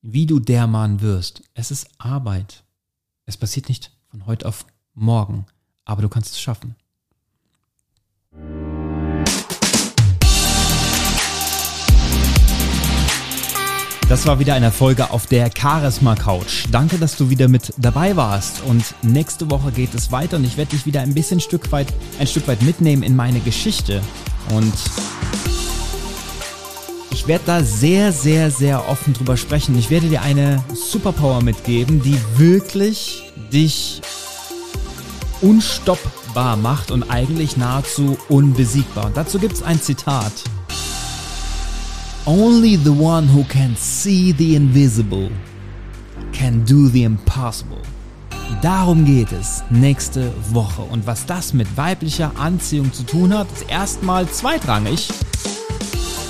wie 0.00 0.24
du 0.24 0.38
der 0.40 0.66
Mann 0.66 1.02
wirst. 1.02 1.42
Es 1.52 1.70
ist 1.70 1.90
Arbeit. 1.98 2.64
Es 3.26 3.36
passiert 3.36 3.68
nicht 3.68 3.92
von 4.06 4.24
heute 4.24 4.48
auf 4.48 4.64
morgen, 4.94 5.44
aber 5.84 6.00
du 6.00 6.08
kannst 6.08 6.32
es 6.32 6.40
schaffen. 6.40 6.74
Das 14.08 14.24
war 14.24 14.38
wieder 14.38 14.54
eine 14.54 14.70
Folge 14.70 15.10
auf 15.10 15.26
der 15.26 15.50
Charisma 15.52 16.14
Couch. 16.14 16.66
Danke, 16.70 16.96
dass 16.96 17.16
du 17.16 17.28
wieder 17.28 17.48
mit 17.48 17.74
dabei 17.76 18.14
warst. 18.14 18.62
Und 18.62 18.84
nächste 19.02 19.50
Woche 19.50 19.72
geht 19.72 19.94
es 19.94 20.12
weiter 20.12 20.36
und 20.36 20.44
ich 20.44 20.56
werde 20.56 20.70
dich 20.70 20.86
wieder 20.86 21.00
ein 21.00 21.12
bisschen 21.12 21.40
Stück 21.40 21.72
weit, 21.72 21.92
ein 22.20 22.28
Stück 22.28 22.46
weit 22.46 22.62
mitnehmen 22.62 23.02
in 23.02 23.16
meine 23.16 23.40
Geschichte. 23.40 24.00
Und 24.54 24.72
ich 27.10 27.26
werde 27.26 27.42
da 27.46 27.64
sehr, 27.64 28.12
sehr, 28.12 28.52
sehr 28.52 28.88
offen 28.88 29.12
drüber 29.12 29.36
sprechen. 29.36 29.76
Ich 29.76 29.90
werde 29.90 30.08
dir 30.08 30.22
eine 30.22 30.62
Superpower 30.72 31.42
mitgeben, 31.42 32.00
die 32.00 32.16
wirklich 32.36 33.32
dich 33.52 34.00
unstoppbar 35.40 36.56
macht 36.56 36.92
und 36.92 37.10
eigentlich 37.10 37.56
nahezu 37.56 38.16
unbesiegbar. 38.28 39.06
Und 39.06 39.16
dazu 39.16 39.40
gibt 39.40 39.54
es 39.54 39.64
ein 39.64 39.82
Zitat. 39.82 40.32
Only 42.28 42.74
the 42.74 42.90
one 42.90 43.28
who 43.28 43.44
can 43.44 43.76
see 43.76 44.32
the 44.32 44.56
invisible 44.56 45.30
can 46.32 46.64
do 46.64 46.88
the 46.88 47.04
impossible. 47.04 47.80
Darum 48.60 49.04
geht 49.04 49.30
es 49.30 49.62
nächste 49.70 50.32
Woche. 50.50 50.82
Und 50.82 51.06
was 51.06 51.24
das 51.26 51.52
mit 51.52 51.68
weiblicher 51.76 52.32
Anziehung 52.36 52.92
zu 52.92 53.04
tun 53.04 53.32
hat, 53.32 53.46
ist 53.52 53.70
erstmal 53.70 54.28
zweitrangig. 54.28 55.08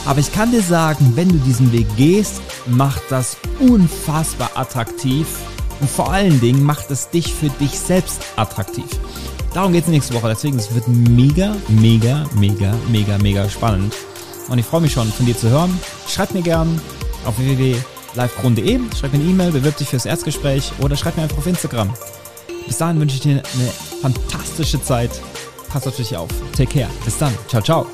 Aber 0.04 0.20
ich 0.20 0.30
kann 0.35 0.50
dir 0.50 0.61
sagen, 0.61 1.12
wenn 1.14 1.30
du 1.30 1.38
diesen 1.38 1.72
Weg 1.72 1.87
gehst, 1.96 2.42
macht 2.66 3.04
das 3.09 3.38
unfassbar 3.59 4.50
attraktiv 4.54 5.26
und 5.80 5.88
vor 5.88 6.12
allen 6.12 6.38
Dingen 6.40 6.62
macht 6.62 6.90
es 6.90 7.09
dich 7.09 7.32
für 7.32 7.48
dich 7.48 7.70
selbst 7.70 8.20
attraktiv. 8.37 8.85
Darum 9.54 9.72
geht 9.72 9.85
es 9.85 9.90
nächste 9.90 10.12
Woche. 10.12 10.28
Deswegen, 10.28 10.59
es 10.59 10.74
wird 10.74 10.87
mega, 10.88 11.56
mega, 11.68 12.26
mega, 12.38 12.74
mega, 12.90 13.16
mega 13.16 13.48
spannend. 13.48 13.94
Und 14.48 14.59
ich 14.59 14.66
freue 14.66 14.80
mich 14.80 14.92
schon, 14.92 15.11
von 15.12 15.26
dir 15.26 15.37
zu 15.37 15.48
hören. 15.48 15.78
Schreib 16.09 16.32
mir 16.32 16.42
gern 16.42 16.80
auf 17.24 17.38
www.livekron.de, 17.38 18.80
schreib 18.98 19.12
mir 19.12 19.20
eine 19.20 19.28
E-Mail, 19.28 19.52
bewirb 19.52 19.76
dich 19.76 19.88
fürs 19.88 20.06
Erstgespräch 20.06 20.72
oder 20.80 20.96
schreib 20.96 21.16
mir 21.16 21.24
einfach 21.24 21.38
auf 21.38 21.46
Instagram. 21.46 21.92
Bis 22.66 22.78
dahin 22.78 23.00
wünsche 23.00 23.16
ich 23.16 23.22
dir 23.22 23.42
eine 23.54 23.70
fantastische 24.02 24.82
Zeit. 24.82 25.11
Pass 25.68 25.87
auf 25.87 25.96
dich 25.96 26.16
auf. 26.16 26.30
Take 26.56 26.80
care. 26.80 26.90
Bis 27.04 27.18
dann. 27.18 27.32
Ciao, 27.48 27.62
ciao. 27.62 27.87